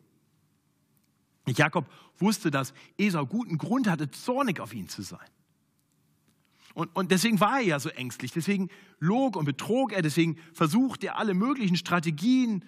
Jakob 1.46 1.90
wusste, 2.18 2.50
dass 2.50 2.74
Esau 2.96 3.26
guten 3.26 3.58
Grund 3.58 3.88
hatte, 3.88 4.10
zornig 4.10 4.60
auf 4.60 4.74
ihn 4.74 4.88
zu 4.88 5.02
sein. 5.02 5.28
Und, 6.74 6.94
und 6.94 7.10
deswegen 7.10 7.40
war 7.40 7.58
er 7.58 7.66
ja 7.66 7.80
so 7.80 7.88
ängstlich, 7.88 8.32
deswegen 8.32 8.68
log 8.98 9.36
und 9.36 9.44
betrog 9.44 9.92
er, 9.92 10.02
deswegen 10.02 10.36
versuchte 10.52 11.08
er 11.08 11.18
alle 11.18 11.34
möglichen 11.34 11.76
Strategien, 11.76 12.64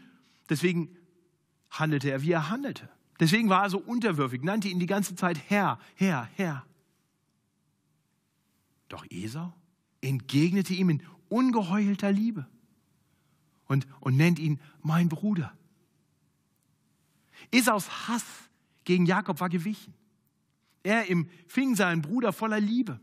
deswegen 0.49 0.97
handelte 1.71 2.11
er, 2.11 2.23
wie 2.23 2.33
er 2.33 2.51
handelte. 2.51 2.89
Deswegen 3.21 3.49
war 3.51 3.65
er 3.65 3.71
so 3.71 3.79
unterwürfig, 3.79 4.43
nannte 4.43 4.69
ihn 4.69 4.81
die 4.81 4.87
ganze 4.87 5.15
Zeit 5.15 5.39
Herr, 5.49 5.79
Herr, 5.95 6.29
Herr. 6.35 6.65
Doch 8.91 9.07
Esau 9.09 9.55
entgegnete 10.03 10.75
ihm 10.75 10.91
in 10.91 11.03
ungeheuchelter 11.31 12.13
Liebe 12.13 12.47
und, 13.67 13.87
und 14.01 14.17
nennt 14.17 14.39
ihn 14.39 14.61
mein 14.83 15.09
Bruder. 15.09 15.57
Esaus 17.51 18.09
Hass 18.09 18.25
gegen 18.85 19.07
Jakob 19.07 19.41
war 19.41 19.49
gewichen. 19.49 19.95
Er 20.83 21.09
empfing 21.11 21.77
seinen 21.77 22.03
Bruder 22.03 22.33
voller 22.33 22.61
Liebe. 22.61 23.01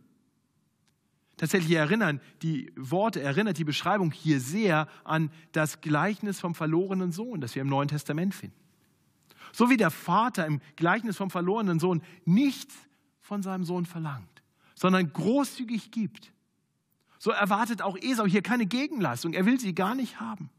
Tatsächlich 1.38 1.71
erinnern 1.73 2.19
die 2.41 2.71
Worte, 2.76 3.21
erinnert 3.21 3.58
die 3.58 3.63
Beschreibung 3.63 4.12
hier 4.12 4.39
sehr 4.39 4.89
an 5.04 5.32
das 5.52 5.82
Gleichnis 5.82 6.39
vom 6.39 6.54
verlorenen 6.54 7.12
Sohn, 7.12 7.39
das 7.39 7.56
wir 7.56 7.62
im 7.62 7.69
Neuen 7.69 7.88
Testament 7.88 8.36
finden. 8.36 8.60
So 9.54 9.69
wie 9.69 9.78
der 9.78 9.91
Vater 9.91 10.45
im 10.45 10.60
Gleichnis 10.76 11.15
vom 11.15 11.30
verlorenen 11.30 11.80
Sohn 11.80 12.02
nichts 12.26 12.76
von 13.21 13.43
seinem 13.43 13.63
Sohn 13.63 13.86
verlangt, 13.86 14.37
sondern 14.78 15.12
großzügig 15.12 15.90
gibt, 15.90 16.32
so 17.18 17.32
erwartet 17.32 17.82
auch 17.82 17.98
Esau 17.98 18.28
hier 18.28 18.44
keine 18.44 18.68
Gegenleistung. 18.68 19.34
Er 19.34 19.48
will 19.48 19.60
sie 19.60 19.74
gar 19.74 19.96
nicht 19.96 20.20
haben. 20.20 20.52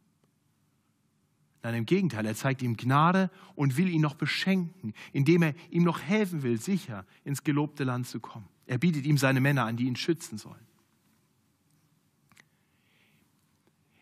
Nein, 1.62 1.74
im 1.74 1.86
Gegenteil, 1.86 2.26
er 2.26 2.34
zeigt 2.34 2.60
ihm 2.62 2.76
Gnade 2.76 3.30
und 3.54 3.76
will 3.76 3.88
ihn 3.88 4.00
noch 4.00 4.16
beschenken, 4.16 4.92
indem 5.12 5.42
er 5.42 5.54
ihm 5.70 5.84
noch 5.84 6.00
helfen 6.00 6.42
will, 6.42 6.60
sicher 6.60 7.06
ins 7.24 7.44
gelobte 7.44 7.84
Land 7.84 8.08
zu 8.08 8.18
kommen. 8.18 8.48
Er 8.66 8.78
bietet 8.78 9.06
ihm 9.06 9.18
seine 9.18 9.40
Männer 9.40 9.66
an, 9.66 9.76
die 9.76 9.86
ihn 9.86 9.94
schützen 9.94 10.36
sollen. 10.36 10.66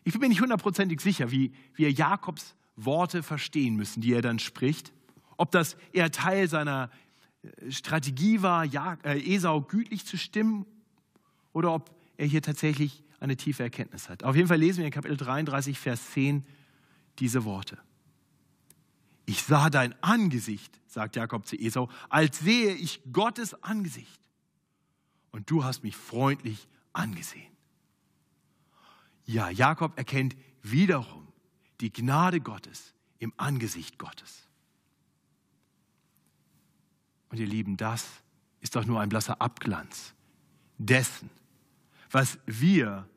Ich 0.03 0.13
bin 0.13 0.21
mir 0.21 0.29
nicht 0.29 0.41
hundertprozentig 0.41 0.99
sicher, 0.99 1.29
wie 1.29 1.53
wir 1.75 1.91
Jakobs 1.91 2.55
Worte 2.75 3.21
verstehen 3.21 3.75
müssen, 3.75 4.01
die 4.01 4.13
er 4.13 4.23
dann 4.23 4.39
spricht. 4.39 4.93
Ob 5.35 5.51
das 5.51 5.77
eher 5.93 6.11
Teil 6.11 6.47
seiner 6.47 6.89
Strategie 7.69 8.41
war, 8.41 8.65
äh, 8.65 9.35
Esau 9.35 9.61
gütlich 9.61 10.05
zu 10.05 10.17
stimmen, 10.17 10.65
oder 11.53 11.73
ob 11.73 11.95
er 12.17 12.27
hier 12.27 12.41
tatsächlich 12.41 13.03
eine 13.19 13.35
tiefe 13.35 13.63
Erkenntnis 13.63 14.09
hat. 14.09 14.23
Auf 14.23 14.35
jeden 14.35 14.47
Fall 14.47 14.59
lesen 14.59 14.79
wir 14.79 14.85
in 14.85 14.91
Kapitel 14.91 15.17
33, 15.17 15.79
Vers 15.79 16.11
10 16.11 16.45
diese 17.19 17.45
Worte. 17.45 17.79
Ich 19.25 19.43
sah 19.43 19.69
dein 19.69 19.95
Angesicht, 20.03 20.79
sagt 20.87 21.15
Jakob 21.15 21.45
zu 21.47 21.57
Esau, 21.57 21.89
als 22.09 22.39
sehe 22.39 22.73
ich 22.73 23.01
Gottes 23.11 23.61
Angesicht. 23.63 24.21
Und 25.31 25.49
du 25.49 25.63
hast 25.63 25.83
mich 25.83 25.95
freundlich 25.95 26.67
angesehen. 26.93 27.51
Ja, 29.25 29.49
Jakob 29.49 29.97
erkennt 29.97 30.35
wiederum 30.61 31.27
die 31.81 31.91
Gnade 31.91 32.39
Gottes 32.39 32.93
im 33.19 33.33
Angesicht 33.37 33.97
Gottes. 33.97 34.46
Und 37.29 37.39
ihr 37.39 37.47
Lieben, 37.47 37.77
das 37.77 38.07
ist 38.61 38.75
doch 38.75 38.85
nur 38.85 38.99
ein 38.99 39.09
blasser 39.09 39.41
Abglanz 39.41 40.13
dessen, 40.77 41.29
was 42.09 42.39
wir 42.45 43.07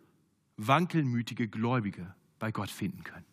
wankelmütige 0.57 1.49
Gläubige 1.49 2.14
bei 2.38 2.53
Gott 2.53 2.70
finden 2.70 3.05
können. 3.05 3.27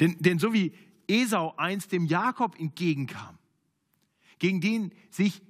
Denn, 0.00 0.16
denn 0.18 0.38
so 0.38 0.52
wie 0.52 0.72
Esau 1.08 1.54
einst 1.56 1.92
dem 1.92 2.06
Jakob 2.06 2.58
entgegenkam, 2.58 3.38
gegen 4.38 4.60
den 4.60 4.92
sich 5.10 5.42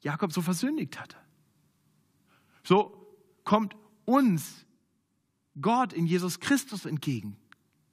Jakob 0.00 0.32
so 0.32 0.40
versündigt 0.40 1.00
hatte, 1.00 1.16
so 2.62 3.14
kommt 3.44 3.76
uns 4.04 4.66
Gott 5.60 5.92
in 5.92 6.06
Jesus 6.06 6.40
Christus 6.40 6.84
entgegen, 6.84 7.36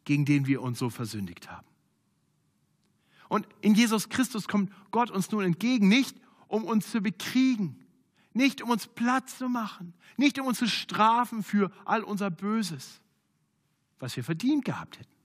gegen 0.03 0.25
den 0.25 0.47
wir 0.47 0.61
uns 0.61 0.79
so 0.79 0.89
versündigt 0.89 1.49
haben. 1.49 1.67
Und 3.33 3.47
in 3.61 3.73
Jesus 3.73 4.09
Christus 4.09 4.47
kommt 4.47 4.71
Gott 4.91 5.09
uns 5.09 5.31
nun 5.31 5.43
entgegen, 5.43 5.87
nicht 5.87 6.15
um 6.47 6.65
uns 6.65 6.91
zu 6.91 7.01
bekriegen, 7.01 7.83
nicht 8.31 8.61
um 8.61 8.69
uns 8.69 8.85
Platz 8.85 9.39
zu 9.39 9.49
machen, 9.49 9.95
nicht 10.17 10.39
um 10.39 10.45
uns 10.45 10.59
zu 10.59 10.67
strafen 10.67 11.41
für 11.41 11.71
all 11.83 12.03
unser 12.03 12.29
Böses, 12.29 13.01
was 13.97 14.15
wir 14.15 14.23
verdient 14.23 14.65
gehabt 14.65 14.99
hätten. 14.99 15.15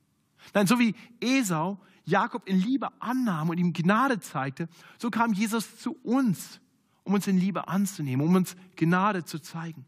Nein, 0.54 0.66
so 0.66 0.78
wie 0.78 0.94
Esau 1.20 1.78
Jakob 2.06 2.48
in 2.48 2.58
Liebe 2.58 2.88
annahm 2.98 3.50
und 3.50 3.58
ihm 3.58 3.74
Gnade 3.74 4.20
zeigte, 4.20 4.70
so 4.96 5.10
kam 5.10 5.34
Jesus 5.34 5.76
zu 5.76 5.92
uns, 6.02 6.62
um 7.04 7.12
uns 7.12 7.26
in 7.26 7.36
Liebe 7.36 7.68
anzunehmen, 7.68 8.26
um 8.26 8.34
uns 8.34 8.56
Gnade 8.76 9.26
zu 9.26 9.38
zeigen. 9.38 9.84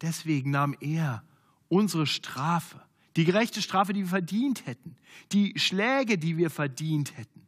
Deswegen 0.00 0.50
nahm 0.50 0.74
er 0.80 1.22
unsere 1.68 2.08
Strafe, 2.08 2.83
die 3.16 3.24
gerechte 3.24 3.62
Strafe, 3.62 3.92
die 3.92 4.02
wir 4.02 4.08
verdient 4.08 4.66
hätten, 4.66 4.96
die 5.32 5.58
Schläge, 5.58 6.18
die 6.18 6.36
wir 6.36 6.50
verdient 6.50 7.16
hätten, 7.16 7.46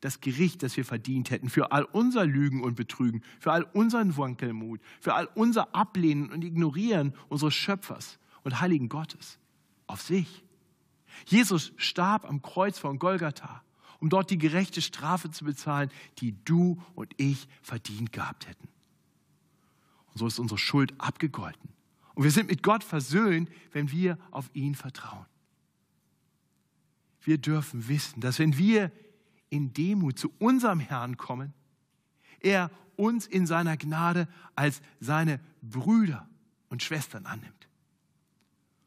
das 0.00 0.20
Gericht, 0.20 0.62
das 0.62 0.76
wir 0.76 0.84
verdient 0.84 1.30
hätten, 1.30 1.48
für 1.48 1.72
all 1.72 1.84
unser 1.84 2.24
Lügen 2.24 2.62
und 2.62 2.76
Betrügen, 2.76 3.22
für 3.40 3.52
all 3.52 3.64
unseren 3.64 4.16
Wankelmut, 4.16 4.80
für 5.00 5.14
all 5.14 5.28
unser 5.34 5.74
Ablehnen 5.74 6.30
und 6.30 6.44
Ignorieren 6.44 7.14
unseres 7.28 7.54
Schöpfers 7.54 8.18
und 8.44 8.60
Heiligen 8.60 8.88
Gottes 8.88 9.38
auf 9.86 10.02
sich. 10.02 10.44
Jesus 11.26 11.72
starb 11.76 12.24
am 12.24 12.42
Kreuz 12.42 12.78
von 12.78 12.98
Golgatha, 13.00 13.64
um 13.98 14.08
dort 14.08 14.30
die 14.30 14.38
gerechte 14.38 14.80
Strafe 14.80 15.30
zu 15.30 15.44
bezahlen, 15.44 15.90
die 16.18 16.36
du 16.44 16.80
und 16.94 17.12
ich 17.16 17.48
verdient 17.62 18.12
gehabt 18.12 18.46
hätten. 18.46 18.68
Und 20.12 20.18
so 20.18 20.26
ist 20.26 20.38
unsere 20.38 20.58
Schuld 20.58 20.94
abgegolten. 20.98 21.70
Und 22.18 22.24
wir 22.24 22.32
sind 22.32 22.50
mit 22.50 22.64
Gott 22.64 22.82
versöhnt, 22.82 23.48
wenn 23.70 23.92
wir 23.92 24.18
auf 24.32 24.50
ihn 24.52 24.74
vertrauen. 24.74 25.24
Wir 27.20 27.38
dürfen 27.38 27.86
wissen, 27.86 28.20
dass 28.20 28.40
wenn 28.40 28.58
wir 28.58 28.90
in 29.50 29.72
Demut 29.72 30.18
zu 30.18 30.32
unserem 30.40 30.80
Herrn 30.80 31.16
kommen, 31.16 31.54
er 32.40 32.72
uns 32.96 33.28
in 33.28 33.46
seiner 33.46 33.76
Gnade 33.76 34.26
als 34.56 34.82
seine 34.98 35.38
Brüder 35.62 36.28
und 36.70 36.82
Schwestern 36.82 37.24
annimmt. 37.24 37.68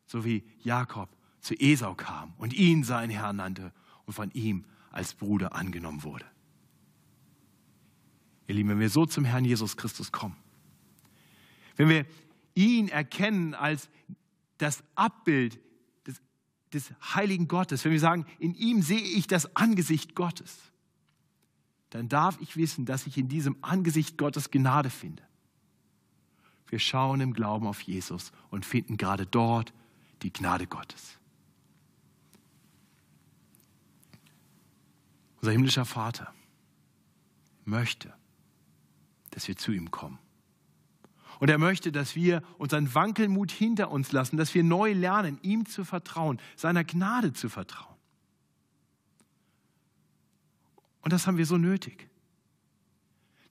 So 0.08 0.26
wie 0.26 0.44
Jakob 0.60 1.08
zu 1.40 1.54
Esau 1.58 1.96
kam 1.96 2.34
und 2.38 2.52
ihn 2.52 2.84
sein 2.84 3.10
Herr 3.10 3.32
nannte 3.32 3.72
und 4.04 4.14
von 4.14 4.30
ihm 4.32 4.66
als 4.92 5.14
Bruder 5.14 5.56
angenommen 5.56 6.04
wurde. 6.04 6.26
Ihr 8.48 8.56
Lieben, 8.56 8.72
wenn 8.72 8.80
wir 8.82 8.90
so 8.90 9.06
zum 9.06 9.24
Herrn 9.24 9.46
Jesus 9.46 9.78
Christus 9.78 10.12
kommen, 10.12 10.36
wenn 11.78 11.88
wir 11.88 12.06
ihn 12.54 12.88
erkennen 12.88 13.54
als 13.54 13.90
das 14.58 14.84
Abbild 14.96 15.60
des, 16.06 16.22
des 16.74 16.92
heiligen 17.16 17.48
Gottes, 17.48 17.84
wenn 17.84 17.92
wir 17.92 18.00
sagen, 18.00 18.26
in 18.40 18.54
ihm 18.54 18.82
sehe 18.82 19.00
ich 19.00 19.28
das 19.28 19.56
Angesicht 19.56 20.16
Gottes, 20.16 20.58
dann 21.90 22.08
darf 22.08 22.40
ich 22.42 22.56
wissen, 22.56 22.86
dass 22.86 23.08
ich 23.08 23.18
in 23.18 23.28
diesem 23.28 23.58
Angesicht 23.62 24.18
Gottes 24.18 24.52
Gnade 24.52 24.90
finde. 24.90 25.24
Wir 26.68 26.80
schauen 26.80 27.20
im 27.20 27.34
Glauben 27.34 27.68
auf 27.68 27.82
Jesus 27.82 28.32
und 28.50 28.66
finden 28.66 28.96
gerade 28.96 29.26
dort 29.26 29.74
die 30.22 30.32
Gnade 30.32 30.68
Gottes. 30.68 31.18
Unser 35.42 35.52
himmlischer 35.52 35.86
Vater 35.86 36.34
möchte, 37.66 38.14
dass 39.32 39.48
wir 39.48 39.58
zu 39.58 39.72
ihm 39.72 39.92
kommen. 39.92 40.20
Und 41.42 41.50
er 41.50 41.58
möchte, 41.58 41.92
dass 41.92 42.16
wir 42.16 42.42
unseren 42.58 42.96
Wankelmut 42.96 43.52
hinter 43.52 43.92
uns 43.92 44.14
lassen, 44.14 44.38
dass 44.38 44.54
wir 44.54 44.64
neu 44.64 44.94
lernen, 44.94 45.38
ihm 45.42 45.66
zu 45.66 45.84
vertrauen, 45.84 46.40
seiner 46.56 46.86
Gnade 46.86 47.34
zu 47.34 47.50
vertrauen. 47.50 47.98
Und 51.02 51.12
das 51.12 51.28
haben 51.28 51.38
wir 51.38 51.46
so 51.46 51.58
nötig. 51.58 52.08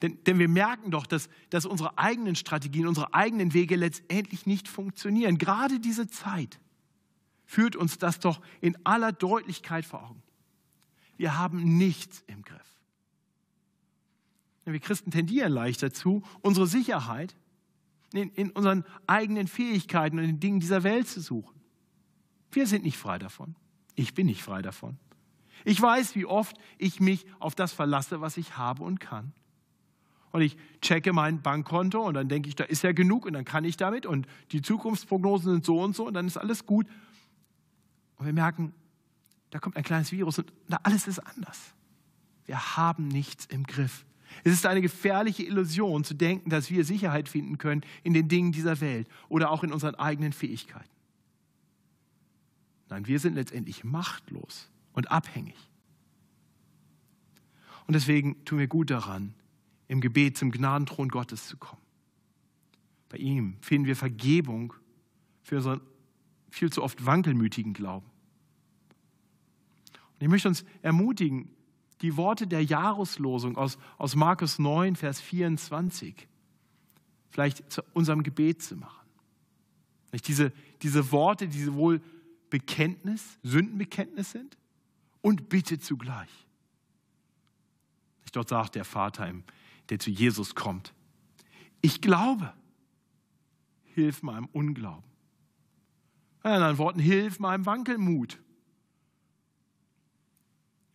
Denn, 0.01 0.23
denn 0.25 0.39
wir 0.39 0.49
merken 0.49 0.91
doch, 0.91 1.05
dass, 1.05 1.29
dass 1.51 1.67
unsere 1.67 1.99
eigenen 1.99 2.37
Strategien, 2.37 2.87
unsere 2.87 3.13
eigenen 3.13 3.53
Wege 3.53 3.77
letztendlich 3.77 4.47
nicht 4.47 4.69
funktionieren. 4.69 5.37
Gerade 5.37 5.81
diese 5.81 6.09
Zeit 6.09 6.59
führt 7.45 7.77
uns 7.77 7.99
das 7.99 8.19
doch 8.19 8.41
in 8.63 8.79
aller 8.87 9.13
Deutlichkeit 9.13 9.85
vor 9.85 10.09
Augen 10.09 10.23
wir 11.21 11.37
haben 11.37 11.77
nichts 11.77 12.25
im 12.29 12.43
Griff. 12.43 12.81
Wir 14.65 14.81
Christen 14.81 15.11
tendieren 15.11 15.53
leicht 15.53 15.83
dazu, 15.83 16.23
unsere 16.41 16.67
Sicherheit 16.67 17.37
in, 18.13 18.31
in 18.31 18.51
unseren 18.51 18.85
eigenen 19.07 19.47
Fähigkeiten 19.47 20.19
und 20.19 20.27
den 20.27 20.41
Dingen 20.41 20.61
dieser 20.61 20.83
Welt 20.83 21.09
zu 21.09 21.21
suchen. 21.21 21.61
Wir 22.53 22.67
sind 22.67 22.85
nicht 22.85 22.99
frei 22.99 23.19
davon. 23.19 23.55
Ich 23.95 24.15
bin 24.15 24.27
nicht 24.27 24.43
frei 24.43 24.63
davon. 24.63 24.99
Ich 25.65 25.81
weiß, 25.81 26.15
wie 26.17 26.27
oft 26.27 26.57
ich 26.79 27.01
mich 27.01 27.27
auf 27.39 27.55
das 27.55 27.73
verlasse, 27.73 28.21
was 28.21 28.37
ich 28.37 28.57
habe 28.57 28.83
und 28.83 28.99
kann. 28.99 29.33
Und 30.33 30.43
ich 30.43 30.57
checke 30.81 31.13
mein 31.13 31.43
Bankkonto 31.43 32.01
und 32.01 32.15
dann 32.15 32.29
denke 32.29 32.49
ich, 32.49 32.55
da 32.55 32.65
ist 32.65 32.83
ja 32.83 32.93
genug 32.93 33.27
und 33.27 33.33
dann 33.33 33.45
kann 33.45 33.65
ich 33.65 33.77
damit 33.77 34.07
und 34.07 34.27
die 34.53 34.63
Zukunftsprognosen 34.63 35.53
sind 35.53 35.65
so 35.65 35.81
und 35.81 35.95
so 35.95 36.07
und 36.07 36.15
dann 36.15 36.27
ist 36.27 36.37
alles 36.37 36.67
gut. 36.67 36.87
Und 38.17 38.27
wir 38.27 38.33
merken, 38.33 38.73
da 39.51 39.59
kommt 39.59 39.77
ein 39.77 39.83
kleines 39.83 40.13
Virus 40.13 40.39
und 40.39 40.53
alles 40.85 41.09
ist 41.09 41.19
anders. 41.19 41.75
Wir 42.45 42.77
haben 42.77 43.09
nichts 43.09 43.47
im 43.47 43.65
Griff. 43.65 44.05
Es 44.45 44.53
ist 44.53 44.67
eine 44.67 44.81
gefährliche 44.81 45.43
Illusion 45.45 46.05
zu 46.05 46.15
denken, 46.15 46.51
dass 46.51 46.71
wir 46.71 46.85
Sicherheit 46.85 47.29
finden 47.29 47.59
können 47.59 47.83
in 48.03 48.15
den 48.15 48.29
Dingen 48.29 48.53
dieser 48.53 48.81
Welt 48.81 49.09
oder 49.29 49.51
auch 49.51 49.65
in 49.65 49.73
unseren 49.73 49.95
eigenen 49.95 50.33
Fähigkeiten. 50.33 50.89
Nein, 52.89 53.07
wir 53.07 53.21
sind 53.21 53.35
letztendlich 53.35 53.85
machtlos 53.85 54.69
und 54.93 55.11
abhängig. 55.11 55.57
Und 57.87 57.95
deswegen 57.95 58.45
tun 58.45 58.59
wir 58.59 58.67
gut 58.67 58.91
daran, 58.91 59.35
im 59.89 60.01
Gebet 60.01 60.37
zum 60.37 60.51
Gnadenthron 60.51 61.09
Gottes 61.09 61.47
zu 61.47 61.57
kommen. 61.57 61.83
Bei 63.09 63.19
ihm 63.19 63.57
finden 63.61 63.87
wir 63.87 63.97
Vergebung 63.97 64.75
für 65.43 65.57
unseren 65.57 65.81
viel 66.51 66.71
zu 66.71 66.83
oft 66.83 67.05
wankelmütigen 67.05 67.75
Glauben. 67.75 68.07
Und 70.15 70.23
ich 70.23 70.29
möchte 70.29 70.49
uns 70.49 70.65
ermutigen, 70.83 71.51
die 72.03 72.17
Worte 72.17 72.47
der 72.47 72.65
Jahreslosung 72.65 73.57
aus, 73.57 73.79
aus 73.99 74.15
Markus 74.17 74.59
9, 74.59 74.97
Vers 74.97 75.21
24 75.21 76.27
vielleicht 77.31 77.71
zu 77.71 77.83
unserem 77.95 78.23
Gebet 78.23 78.63
zu 78.63 78.77
machen. 78.77 79.09
Nicht 80.13 80.27
diese, 80.27 80.53
diese 80.83 81.13
Worte, 81.13 81.47
die 81.49 81.63
sowohl 81.63 82.01
Bekenntnis, 82.51 83.39
Sündenbekenntnis 83.43 84.33
sind 84.33 84.59
und 85.23 85.49
bitte 85.49 85.79
zugleich. 85.79 86.31
Dort 88.33 88.49
sagt 88.49 88.77
der 88.77 88.85
Vater, 88.85 89.33
der 89.89 89.99
zu 89.99 90.11
Jesus 90.11 90.55
kommt, 90.55 90.95
ich 91.81 92.01
glaube, 92.01 92.53
hilf 93.95 94.23
meinem 94.23 94.47
Unglauben. 94.53 95.11
In 96.45 96.51
anderen 96.51 96.79
Worten, 96.79 97.01
hilf 97.01 97.41
meinem 97.41 97.67
Wankelmut. 97.67 98.39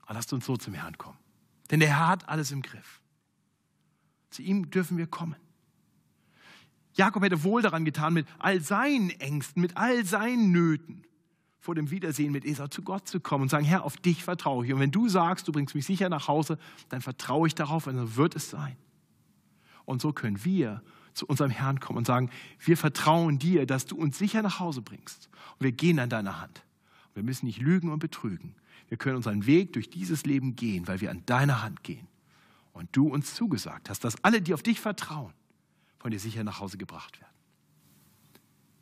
Aber 0.05 0.15
lasst 0.15 0.31
uns 0.33 0.45
so 0.45 0.57
zum 0.57 0.73
Herrn 0.73 0.97
kommen. 0.97 1.17
Denn 1.71 1.79
der 1.79 1.89
Herr 1.89 2.07
hat 2.07 2.29
alles 2.29 2.51
im 2.51 2.61
Griff. 2.61 3.01
Zu 4.29 4.41
ihm 4.41 4.69
dürfen 4.69 4.97
wir 4.97 5.07
kommen. 5.07 5.35
Jakob 6.93 7.23
hätte 7.23 7.43
wohl 7.43 7.61
daran 7.61 7.83
getan, 7.83 8.13
mit 8.13 8.27
all 8.39 8.61
seinen 8.61 9.09
Ängsten, 9.09 9.61
mit 9.61 9.75
all 9.75 10.05
seinen 10.05 10.51
Nöten 10.51 11.05
vor 11.65 11.75
dem 11.75 11.89
Wiedersehen 11.89 12.31
mit 12.31 12.45
Esau 12.45 12.67
zu 12.67 12.83
Gott 12.83 13.07
zu 13.07 13.19
kommen 13.19 13.43
und 13.43 13.49
sagen, 13.49 13.65
Herr, 13.65 13.83
auf 13.83 13.97
dich 13.97 14.23
vertraue 14.23 14.65
ich. 14.65 14.71
Und 14.71 14.79
wenn 14.79 14.91
du 14.91 15.09
sagst, 15.09 15.47
du 15.47 15.51
bringst 15.51 15.73
mich 15.73 15.85
sicher 15.85 16.09
nach 16.09 16.27
Hause, 16.27 16.59
dann 16.89 17.01
vertraue 17.01 17.47
ich 17.47 17.55
darauf 17.55 17.87
und 17.87 17.97
so 17.97 18.15
wird 18.15 18.35
es 18.35 18.51
sein. 18.51 18.77
Und 19.83 19.99
so 19.99 20.13
können 20.13 20.45
wir 20.45 20.83
zu 21.13 21.25
unserem 21.25 21.49
Herrn 21.49 21.79
kommen 21.79 21.97
und 21.97 22.05
sagen, 22.05 22.29
wir 22.59 22.77
vertrauen 22.77 23.39
dir, 23.39 23.65
dass 23.65 23.87
du 23.87 23.95
uns 23.97 24.17
sicher 24.17 24.43
nach 24.43 24.59
Hause 24.59 24.83
bringst. 24.83 25.27
Und 25.57 25.63
wir 25.63 25.71
gehen 25.71 25.99
an 25.99 26.09
deiner 26.09 26.39
Hand. 26.39 26.63
wir 27.15 27.23
müssen 27.23 27.47
nicht 27.47 27.59
lügen 27.59 27.91
und 27.91 27.99
betrügen. 27.99 28.53
Wir 28.89 28.97
können 28.97 29.17
unseren 29.17 29.45
Weg 29.45 29.73
durch 29.73 29.89
dieses 29.89 30.25
Leben 30.25 30.55
gehen, 30.55 30.87
weil 30.87 31.01
wir 31.01 31.11
an 31.11 31.25
deiner 31.25 31.61
Hand 31.61 31.83
gehen. 31.83 32.07
Und 32.73 32.89
du 32.95 33.07
uns 33.07 33.33
zugesagt 33.33 33.89
hast, 33.89 34.03
dass 34.03 34.23
alle, 34.23 34.41
die 34.41 34.53
auf 34.53 34.61
dich 34.61 34.79
vertrauen, 34.79 35.33
von 35.97 36.11
dir 36.11 36.19
sicher 36.19 36.43
nach 36.43 36.59
Hause 36.59 36.77
gebracht 36.77 37.19
werden. 37.19 37.33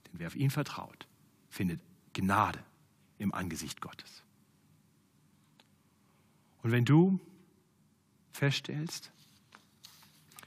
Denn 0.06 0.20
wer 0.20 0.28
auf 0.28 0.36
ihn 0.36 0.50
vertraut, 0.50 1.08
findet 1.50 1.80
Gnade 2.14 2.60
im 3.18 3.34
Angesicht 3.34 3.82
Gottes. 3.82 4.24
Und 6.64 6.72
wenn 6.72 6.86
du 6.86 7.20
feststellst, 8.32 9.12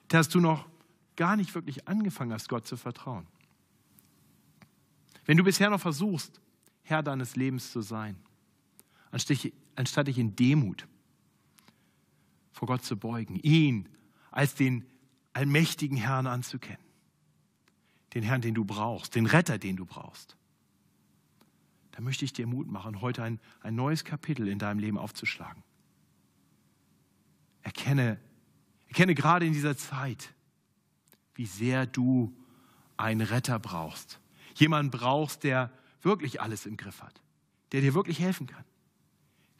dass 0.08 0.28
du 0.28 0.40
noch 0.40 0.66
gar 1.14 1.36
nicht 1.36 1.54
wirklich 1.54 1.88
angefangen 1.88 2.32
hast, 2.32 2.48
Gott 2.48 2.66
zu 2.66 2.76
vertrauen, 2.76 3.26
wenn 5.24 5.36
du 5.36 5.44
bisher 5.44 5.70
noch 5.70 5.80
versuchst, 5.80 6.40
Herr 6.82 7.02
deines 7.02 7.36
Lebens 7.36 7.72
zu 7.72 7.80
sein, 7.80 8.16
anstatt 9.74 10.06
dich 10.06 10.18
in 10.18 10.36
Demut 10.36 10.86
vor 12.52 12.68
Gott 12.68 12.84
zu 12.84 12.96
beugen, 12.96 13.36
ihn 13.36 13.88
als 14.30 14.54
den 14.54 14.84
allmächtigen 15.32 15.96
Herrn 15.96 16.26
anzukennen, 16.26 16.84
den 18.14 18.22
Herrn, 18.22 18.40
den 18.40 18.54
du 18.54 18.64
brauchst, 18.64 19.14
den 19.14 19.26
Retter, 19.26 19.58
den 19.58 19.76
du 19.76 19.84
brauchst, 19.84 20.36
da 21.92 22.02
möchte 22.02 22.26
ich 22.26 22.34
dir 22.34 22.46
Mut 22.46 22.70
machen, 22.70 23.00
heute 23.00 23.22
ein, 23.22 23.40
ein 23.62 23.74
neues 23.74 24.04
Kapitel 24.04 24.48
in 24.48 24.58
deinem 24.58 24.78
Leben 24.78 24.98
aufzuschlagen. 24.98 25.62
Erkenne, 27.62 28.20
erkenne 28.88 29.14
gerade 29.14 29.46
in 29.46 29.54
dieser 29.54 29.78
Zeit, 29.78 30.34
wie 31.34 31.46
sehr 31.46 31.86
du 31.86 32.36
einen 32.98 33.22
Retter 33.22 33.58
brauchst. 33.58 34.20
Jemanden 34.56 34.90
brauchst, 34.90 35.42
der 35.42 35.72
wirklich 36.02 36.40
alles 36.40 36.66
im 36.66 36.76
Griff 36.76 37.02
hat, 37.02 37.22
der 37.72 37.80
dir 37.80 37.94
wirklich 37.94 38.20
helfen 38.20 38.46
kann, 38.46 38.64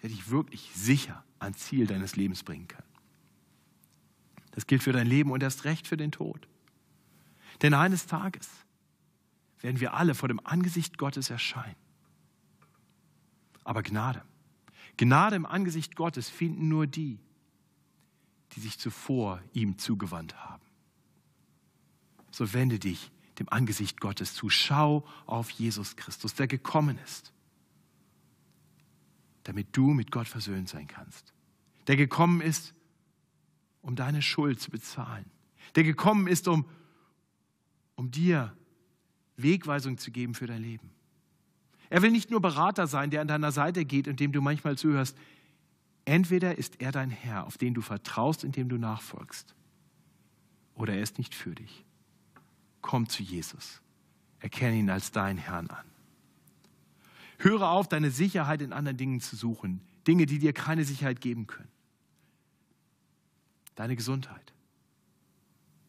der 0.02 0.10
dich 0.10 0.30
wirklich 0.30 0.70
sicher 0.74 1.24
ans 1.38 1.58
Ziel 1.58 1.86
deines 1.86 2.16
Lebens 2.16 2.42
bringen 2.42 2.68
kann. 2.68 2.84
Das 4.52 4.66
gilt 4.66 4.82
für 4.82 4.92
dein 4.92 5.06
Leben 5.06 5.30
und 5.30 5.42
erst 5.42 5.64
recht 5.64 5.86
für 5.86 5.96
den 5.96 6.12
Tod. 6.12 6.48
Denn 7.62 7.74
eines 7.74 8.06
Tages 8.06 8.48
werden 9.60 9.80
wir 9.80 9.94
alle 9.94 10.14
vor 10.14 10.28
dem 10.28 10.40
Angesicht 10.44 10.98
Gottes 10.98 11.30
erscheinen 11.30 11.76
aber 13.66 13.82
Gnade. 13.82 14.22
Gnade 14.96 15.36
im 15.36 15.44
Angesicht 15.44 15.96
Gottes 15.96 16.30
finden 16.30 16.68
nur 16.68 16.86
die, 16.86 17.18
die 18.52 18.60
sich 18.60 18.78
zuvor 18.78 19.42
ihm 19.52 19.76
zugewandt 19.76 20.36
haben. 20.36 20.62
So 22.30 22.52
wende 22.52 22.78
dich 22.78 23.10
dem 23.38 23.48
Angesicht 23.48 24.00
Gottes 24.00 24.34
zu. 24.34 24.48
Schau 24.48 25.04
auf 25.26 25.50
Jesus 25.50 25.96
Christus, 25.96 26.34
der 26.34 26.46
gekommen 26.46 26.98
ist, 27.04 27.32
damit 29.46 29.68
du 29.76 29.92
mit 29.92 30.10
Gott 30.10 30.26
versöhnt 30.26 30.68
sein 30.68 30.86
kannst. 30.86 31.32
Der 31.86 31.96
gekommen 31.96 32.40
ist, 32.40 32.74
um 33.80 33.94
deine 33.94 34.22
Schuld 34.22 34.60
zu 34.60 34.70
bezahlen. 34.70 35.24
Der 35.76 35.84
gekommen 35.84 36.26
ist, 36.26 36.48
um, 36.48 36.66
um 37.94 38.10
dir 38.10 38.56
Wegweisung 39.36 39.98
zu 39.98 40.10
geben 40.10 40.34
für 40.34 40.46
dein 40.46 40.62
Leben. 40.62 40.90
Er 41.88 42.02
will 42.02 42.10
nicht 42.10 42.30
nur 42.30 42.40
Berater 42.40 42.88
sein, 42.88 43.10
der 43.10 43.20
an 43.20 43.28
deiner 43.28 43.52
Seite 43.52 43.84
geht 43.84 44.08
und 44.08 44.18
dem 44.18 44.32
du 44.32 44.40
manchmal 44.40 44.76
zuhörst. 44.76 45.16
Entweder 46.04 46.58
ist 46.58 46.80
er 46.80 46.90
dein 46.90 47.10
Herr, 47.10 47.46
auf 47.46 47.58
den 47.58 47.74
du 47.74 47.82
vertraust, 47.82 48.42
indem 48.42 48.68
du 48.68 48.78
nachfolgst, 48.78 49.54
oder 50.74 50.94
er 50.94 51.02
ist 51.02 51.18
nicht 51.18 51.34
für 51.34 51.54
dich. 51.54 51.84
Komm 52.80 53.08
zu 53.08 53.22
Jesus. 53.22 53.80
Erkenne 54.40 54.76
ihn 54.76 54.90
als 54.90 55.12
deinen 55.12 55.38
Herrn 55.38 55.68
an. 55.70 55.86
Höre 57.38 57.68
auf, 57.68 57.88
deine 57.88 58.10
Sicherheit 58.10 58.62
in 58.62 58.72
anderen 58.72 58.96
Dingen 58.96 59.20
zu 59.20 59.36
suchen. 59.36 59.80
Dinge, 60.06 60.26
die 60.26 60.38
dir 60.38 60.52
keine 60.52 60.84
Sicherheit 60.84 61.20
geben 61.20 61.46
können. 61.46 61.70
Deine 63.74 63.96
Gesundheit. 63.96 64.54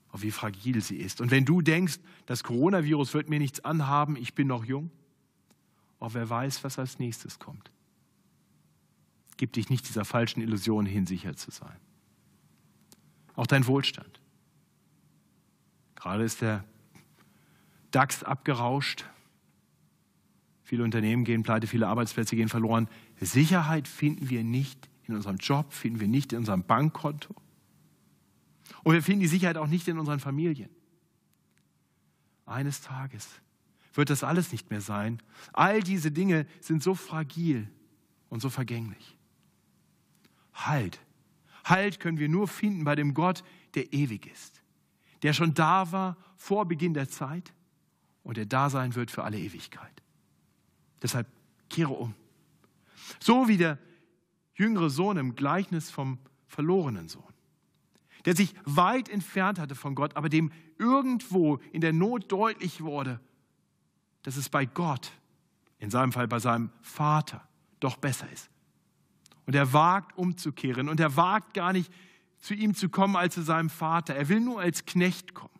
Auf 0.10 0.21
wie 0.23 0.31
fragil 0.31 0.81
sie 0.81 0.97
ist. 0.97 1.21
Und 1.21 1.31
wenn 1.31 1.45
du 1.45 1.62
denkst, 1.62 1.99
das 2.25 2.43
Coronavirus 2.43 3.13
wird 3.13 3.29
mir 3.29 3.39
nichts 3.39 3.63
anhaben, 3.63 4.15
ich 4.15 4.33
bin 4.33 4.47
noch 4.47 4.65
jung, 4.65 4.91
auch 5.99 6.13
wer 6.13 6.29
weiß, 6.29 6.63
was 6.63 6.79
als 6.79 6.99
nächstes 6.99 7.39
kommt. 7.39 7.71
Gib 9.38 9.53
dich 9.53 9.69
nicht 9.69 9.88
dieser 9.88 10.05
falschen 10.05 10.41
Illusion 10.41 10.86
hin, 10.86 11.05
sicher 11.05 11.36
zu 11.36 11.51
sein. 11.51 11.77
Auch 13.36 13.47
dein 13.47 13.67
Wohlstand. 13.67 14.19
Gerade 15.95 16.23
ist 16.23 16.41
der 16.41 16.63
DAX 17.91 18.23
abgerauscht. 18.23 19.05
Viele 20.67 20.84
Unternehmen 20.84 21.23
gehen 21.23 21.43
pleite, 21.43 21.65
viele 21.65 21.88
Arbeitsplätze 21.88 22.36
gehen 22.36 22.49
verloren. 22.49 22.89
Sicherheit 23.21 23.88
finden 23.88 24.30
wir 24.30 24.43
nicht 24.43 24.89
in 25.06 25.15
unserem 25.15 25.38
Job, 25.38 25.71
finden 25.71 26.01
wir 26.01 26.10
nicht 26.10 26.34
in 26.34 26.39
unserem 26.39 26.62
Bankkonto. 26.62 27.34
Und 28.84 28.93
wir 28.93 29.01
finden 29.01 29.21
die 29.21 29.30
Sicherheit 29.30 29.56
auch 29.56 29.67
nicht 29.67 29.88
in 29.88 29.97
unseren 29.97 30.19
Familien. 30.19 30.69
Eines 32.45 32.82
Tages 32.82 33.30
wird 33.93 34.10
das 34.10 34.25
alles 34.25 34.51
nicht 34.51 34.69
mehr 34.69 34.82
sein. 34.82 35.21
All 35.53 35.82
diese 35.82 36.12
Dinge 36.12 36.45
sind 36.60 36.84
so 36.84 36.95
fragil 36.95 37.69
und 38.27 38.41
so 38.41 38.49
vergänglich. 38.49 39.17
Halt. 40.53 40.99
Halt 41.63 42.01
können 42.01 42.19
wir 42.19 42.27
nur 42.27 42.49
finden 42.49 42.84
bei 42.84 42.95
dem 42.95 43.13
Gott, 43.13 43.41
der 43.73 43.93
ewig 43.93 44.30
ist, 44.30 44.62
der 45.23 45.32
schon 45.32 45.53
da 45.53 45.93
war 45.93 46.17
vor 46.36 46.65
Beginn 46.65 46.93
der 46.93 47.08
Zeit 47.08 47.53
und 48.23 48.36
der 48.36 48.45
da 48.45 48.69
sein 48.69 48.95
wird 48.95 49.12
für 49.12 49.23
alle 49.23 49.39
Ewigkeit. 49.39 50.03
Deshalb 51.01 51.27
kehre 51.69 51.93
um. 51.93 52.13
So 53.19 53.47
wie 53.47 53.57
der 53.57 53.77
jüngere 54.55 54.89
Sohn 54.89 55.17
im 55.17 55.36
Gleichnis 55.36 55.91
vom 55.91 56.17
verlorenen 56.47 57.07
Sohn, 57.07 57.23
der 58.25 58.36
sich 58.36 58.53
weit 58.65 59.10
entfernt 59.10 59.60
hatte 59.60 59.75
von 59.75 59.95
Gott, 59.95 60.15
aber 60.15 60.29
dem 60.29 60.51
irgendwo 60.77 61.57
in 61.71 61.81
der 61.81 61.93
Not 61.93 62.31
deutlich 62.31 62.81
wurde, 62.83 63.19
dass 64.23 64.36
es 64.36 64.49
bei 64.49 64.65
Gott, 64.65 65.12
in 65.79 65.89
seinem 65.89 66.12
Fall 66.12 66.27
bei 66.27 66.39
seinem 66.39 66.71
Vater, 66.81 67.47
doch 67.79 67.97
besser 67.97 68.29
ist. 68.31 68.49
Und 69.45 69.55
er 69.55 69.71
wagt 69.71 70.17
umzukehren 70.17 70.89
und 70.89 70.99
er 70.99 71.15
wagt 71.15 71.53
gar 71.53 71.71
nicht 71.71 71.91
zu 72.39 72.53
ihm 72.53 72.75
zu 72.75 72.89
kommen 72.89 73.15
als 73.15 73.36
zu 73.36 73.41
seinem 73.41 73.69
Vater. 73.69 74.15
Er 74.15 74.29
will 74.29 74.39
nur 74.39 74.60
als 74.60 74.86
Knecht 74.86 75.33
kommen. 75.33 75.53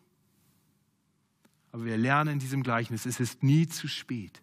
Aber 1.72 1.84
wir 1.84 1.96
lernen 1.96 2.34
in 2.34 2.38
diesem 2.38 2.62
Gleichnis, 2.62 3.06
es 3.06 3.20
ist 3.20 3.42
nie 3.42 3.66
zu 3.66 3.88
spät. 3.88 4.42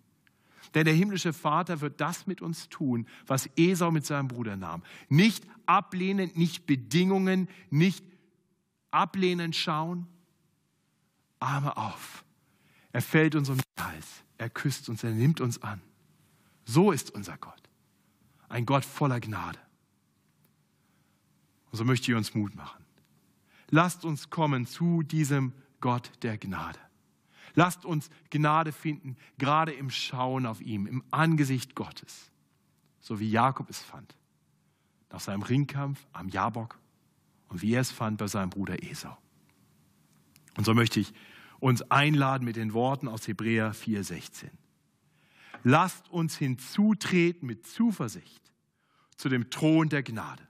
Denn 0.75 0.85
der 0.85 0.93
himmlische 0.93 1.31
Vater 1.31 1.79
wird 1.79 2.01
das 2.01 2.27
mit 2.27 2.41
uns 2.41 2.67
tun, 2.67 3.07
was 3.26 3.49
Esau 3.55 3.91
mit 3.91 4.05
seinem 4.05 4.28
Bruder 4.28 4.57
nahm. 4.57 4.84
Nicht 5.07 5.47
ablehnen, 5.65 6.32
nicht 6.36 6.65
Bedingungen, 6.65 7.47
nicht 7.69 8.03
ablehnen 8.91 9.53
schauen. 9.53 10.05
Arme 11.39 11.76
auf. 11.78 12.26
Er 12.91 13.01
fällt 13.01 13.36
uns 13.36 13.49
um 13.49 13.57
den 13.57 13.86
Hals. 13.86 14.23
Er 14.38 14.49
küsst 14.49 14.89
uns, 14.89 15.03
er 15.03 15.11
nimmt 15.11 15.39
uns 15.39 15.61
an. 15.63 15.82
So 16.65 16.91
ist 16.91 17.11
unser 17.11 17.38
Gott. 17.38 17.69
Ein 18.49 18.65
Gott 18.65 18.84
voller 18.84 19.21
Gnade. 19.21 19.59
Und 21.71 21.78
so 21.78 21.86
möchte 21.86 22.11
ich 22.11 22.17
uns 22.17 22.34
Mut 22.34 22.55
machen. 22.55 22.84
Lasst 23.69 24.03
uns 24.03 24.30
kommen 24.30 24.65
zu 24.65 25.03
diesem 25.03 25.53
Gott 25.80 26.11
der 26.21 26.38
Gnade. 26.38 26.80
Lasst 27.56 27.86
uns 27.86 28.10
Gnade 28.30 28.72
finden, 28.72 29.16
gerade 29.38 29.72
im 29.72 29.89
Schauen 29.89 30.45
auf 30.45 30.62
ihm, 30.62 30.86
im 30.86 31.03
Angesicht 31.12 31.74
Gottes, 31.74 32.32
so 32.99 33.20
wie 33.20 33.30
Jakob 33.30 33.70
es 33.70 33.82
fand, 33.82 34.16
nach 35.10 35.22
seinem 35.22 35.41
Ringkampf 35.41 36.06
am 36.12 36.28
Jabok 36.28 36.78
und 37.47 37.62
wie 37.62 37.74
er 37.74 37.82
es 37.82 37.91
fand 37.91 38.18
bei 38.18 38.28
seinem 38.28 38.49
Bruder 38.49 38.84
Esau. 38.84 39.18
Und 40.58 40.66
so 40.66 40.74
möchte 40.74 40.99
ich 40.99 41.14
uns 41.60 41.82
einladen 41.89 42.43
mit 42.43 42.58
den 42.58 42.74
Worten 42.74 43.08
aus 43.08 43.28
Hebräer 43.28 43.74
4:16. 43.74 44.49
Lasst 45.64 46.10
uns 46.10 46.38
hinzutreten 46.38 47.47
mit 47.47 47.66
Zuversicht 47.66 48.51
zu 49.16 49.30
dem 49.30 49.49
Thron 49.49 49.89
der 49.89 50.03
Gnade, 50.03 50.47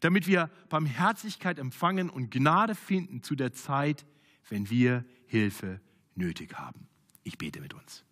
damit 0.00 0.26
wir 0.26 0.50
Barmherzigkeit 0.68 1.58
empfangen 1.58 2.10
und 2.10 2.30
Gnade 2.30 2.74
finden 2.74 3.22
zu 3.22 3.36
der 3.36 3.52
Zeit, 3.52 4.04
wenn 4.48 4.68
wir 4.68 5.04
Hilfe 5.26 5.80
nötig 6.16 6.54
haben. 6.54 6.86
Ich 7.24 7.38
bete 7.38 7.60
mit 7.60 7.74
uns. 7.74 8.04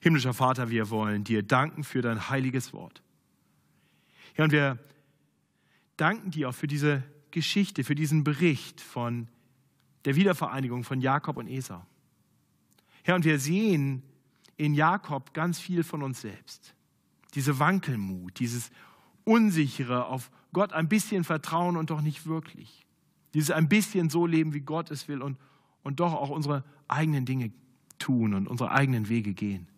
Himmlischer 0.00 0.34
Vater, 0.34 0.70
wir 0.70 0.90
wollen 0.90 1.24
dir 1.24 1.42
danken 1.42 1.84
für 1.84 2.02
dein 2.02 2.28
heiliges 2.28 2.72
Wort. 2.72 3.02
Ja, 4.36 4.44
und 4.44 4.52
wir 4.52 4.78
danken 5.96 6.30
dir 6.30 6.48
auch 6.48 6.54
für 6.54 6.66
diese 6.66 7.02
Geschichte, 7.30 7.84
für 7.84 7.94
diesen 7.94 8.24
Bericht 8.24 8.80
von 8.80 9.28
der 10.04 10.16
Wiedervereinigung 10.16 10.84
von 10.84 11.00
Jakob 11.00 11.36
und 11.36 11.48
Esau. 11.48 11.84
Herr, 13.04 13.14
und 13.14 13.24
wir 13.24 13.38
sehen 13.38 14.02
in 14.56 14.74
Jakob 14.74 15.34
ganz 15.34 15.58
viel 15.58 15.82
von 15.82 16.02
uns 16.02 16.20
selbst. 16.20 16.74
Diese 17.34 17.58
Wankelmut, 17.58 18.38
dieses 18.38 18.70
Unsichere, 19.24 20.06
auf 20.06 20.30
Gott 20.52 20.72
ein 20.72 20.88
bisschen 20.88 21.24
vertrauen 21.24 21.76
und 21.76 21.90
doch 21.90 22.00
nicht 22.00 22.26
wirklich. 22.26 22.86
Dieses 23.34 23.50
ein 23.50 23.68
bisschen 23.68 24.10
so 24.10 24.26
leben, 24.26 24.52
wie 24.52 24.60
Gott 24.60 24.90
es 24.90 25.08
will 25.08 25.22
und, 25.22 25.38
und 25.82 26.00
doch 26.00 26.14
auch 26.14 26.30
unsere 26.30 26.64
eigenen 26.88 27.24
Dinge 27.24 27.52
tun 27.98 28.34
und 28.34 28.48
unsere 28.48 28.70
eigenen 28.70 29.08
Wege 29.08 29.34
gehen. 29.34 29.68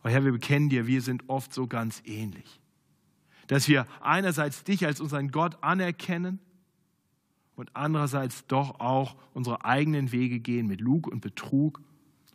Aber 0.00 0.10
Herr, 0.10 0.24
wir 0.24 0.32
bekennen 0.32 0.68
dir, 0.68 0.86
wir 0.86 1.02
sind 1.02 1.28
oft 1.28 1.52
so 1.52 1.66
ganz 1.66 2.02
ähnlich. 2.04 2.60
Dass 3.48 3.68
wir 3.68 3.86
einerseits 4.00 4.64
dich 4.64 4.86
als 4.86 5.00
unseren 5.00 5.30
Gott 5.30 5.62
anerkennen 5.62 6.38
und 7.56 7.74
andererseits 7.74 8.46
doch 8.46 8.80
auch 8.80 9.16
unsere 9.34 9.64
eigenen 9.64 10.12
Wege 10.12 10.40
gehen 10.40 10.66
mit 10.66 10.80
Lug 10.80 11.06
und 11.06 11.20
Betrug 11.20 11.80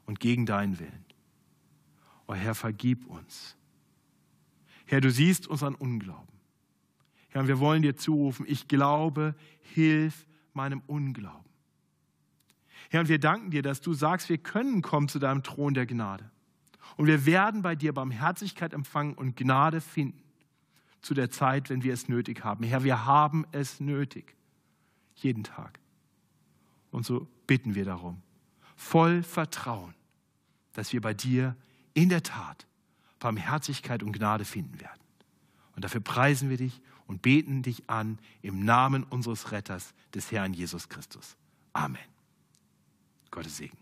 und 0.06 0.20
gegen 0.20 0.46
deinen 0.46 0.80
Willen. 0.80 1.06
Oh 2.28 2.34
Herr, 2.34 2.56
vergib 2.56 3.06
uns. 3.08 3.56
Herr, 4.86 5.02
du 5.02 5.12
siehst 5.12 5.48
unseren 5.48 5.76
Unglauben. 5.76 6.28
Herr, 7.30 7.48
wir 7.48 7.60
wollen 7.60 7.82
dir 7.82 7.96
zurufen, 7.96 8.46
ich 8.48 8.68
glaube, 8.68 9.36
hilf 9.62 10.28
meinem 10.54 10.82
Unglauben. 10.88 11.51
Herr, 12.92 13.00
und 13.00 13.08
wir 13.08 13.20
danken 13.20 13.52
dir, 13.52 13.62
dass 13.62 13.80
du 13.80 13.94
sagst, 13.94 14.28
wir 14.28 14.38
können 14.38 14.82
kommen 14.82 15.08
zu 15.08 15.18
deinem 15.18 15.44
Thron 15.44 15.74
der 15.74 15.86
Gnade. 15.86 16.30
Und 16.98 17.08
wir 17.08 17.26
werden 17.26 17.62
bei 17.62 17.74
dir 17.74 17.94
Barmherzigkeit 17.94 18.74
empfangen 18.74 19.14
und 19.14 19.38
Gnade 19.38 19.80
finden 19.80 20.22
zu 21.02 21.14
der 21.14 21.30
Zeit, 21.30 21.70
wenn 21.70 21.84
wir 21.84 21.94
es 21.94 22.10
nötig 22.10 22.44
haben. 22.44 22.66
Herr, 22.66 22.84
wir 22.84 23.06
haben 23.06 23.46
es 23.54 23.80
nötig 23.80 24.36
jeden 25.16 25.46
Tag. 25.46 25.80
Und 26.92 27.06
so 27.06 27.30
bitten 27.48 27.76
wir 27.76 27.86
darum, 27.86 28.22
voll 28.76 29.24
Vertrauen, 29.24 29.94
dass 30.74 30.92
wir 30.92 31.00
bei 31.00 31.14
dir 31.14 31.56
in 31.94 32.10
der 32.10 32.24
Tat 32.24 32.68
Barmherzigkeit 33.20 34.04
und 34.04 34.12
Gnade 34.12 34.44
finden 34.44 34.82
werden. 34.82 35.00
Und 35.78 35.86
dafür 35.86 36.02
preisen 36.02 36.50
wir 36.50 36.58
dich 36.58 36.82
und 37.08 37.22
beten 37.22 37.62
dich 37.62 37.90
an 37.90 38.20
im 38.42 38.66
Namen 38.66 39.06
unseres 39.06 39.54
Retters, 39.54 39.94
des 40.14 40.30
Herrn 40.34 40.54
Jesus 40.54 40.90
Christus. 40.90 41.38
Amen. 41.72 42.11
Gottes 43.32 43.58
Segen. 43.58 43.81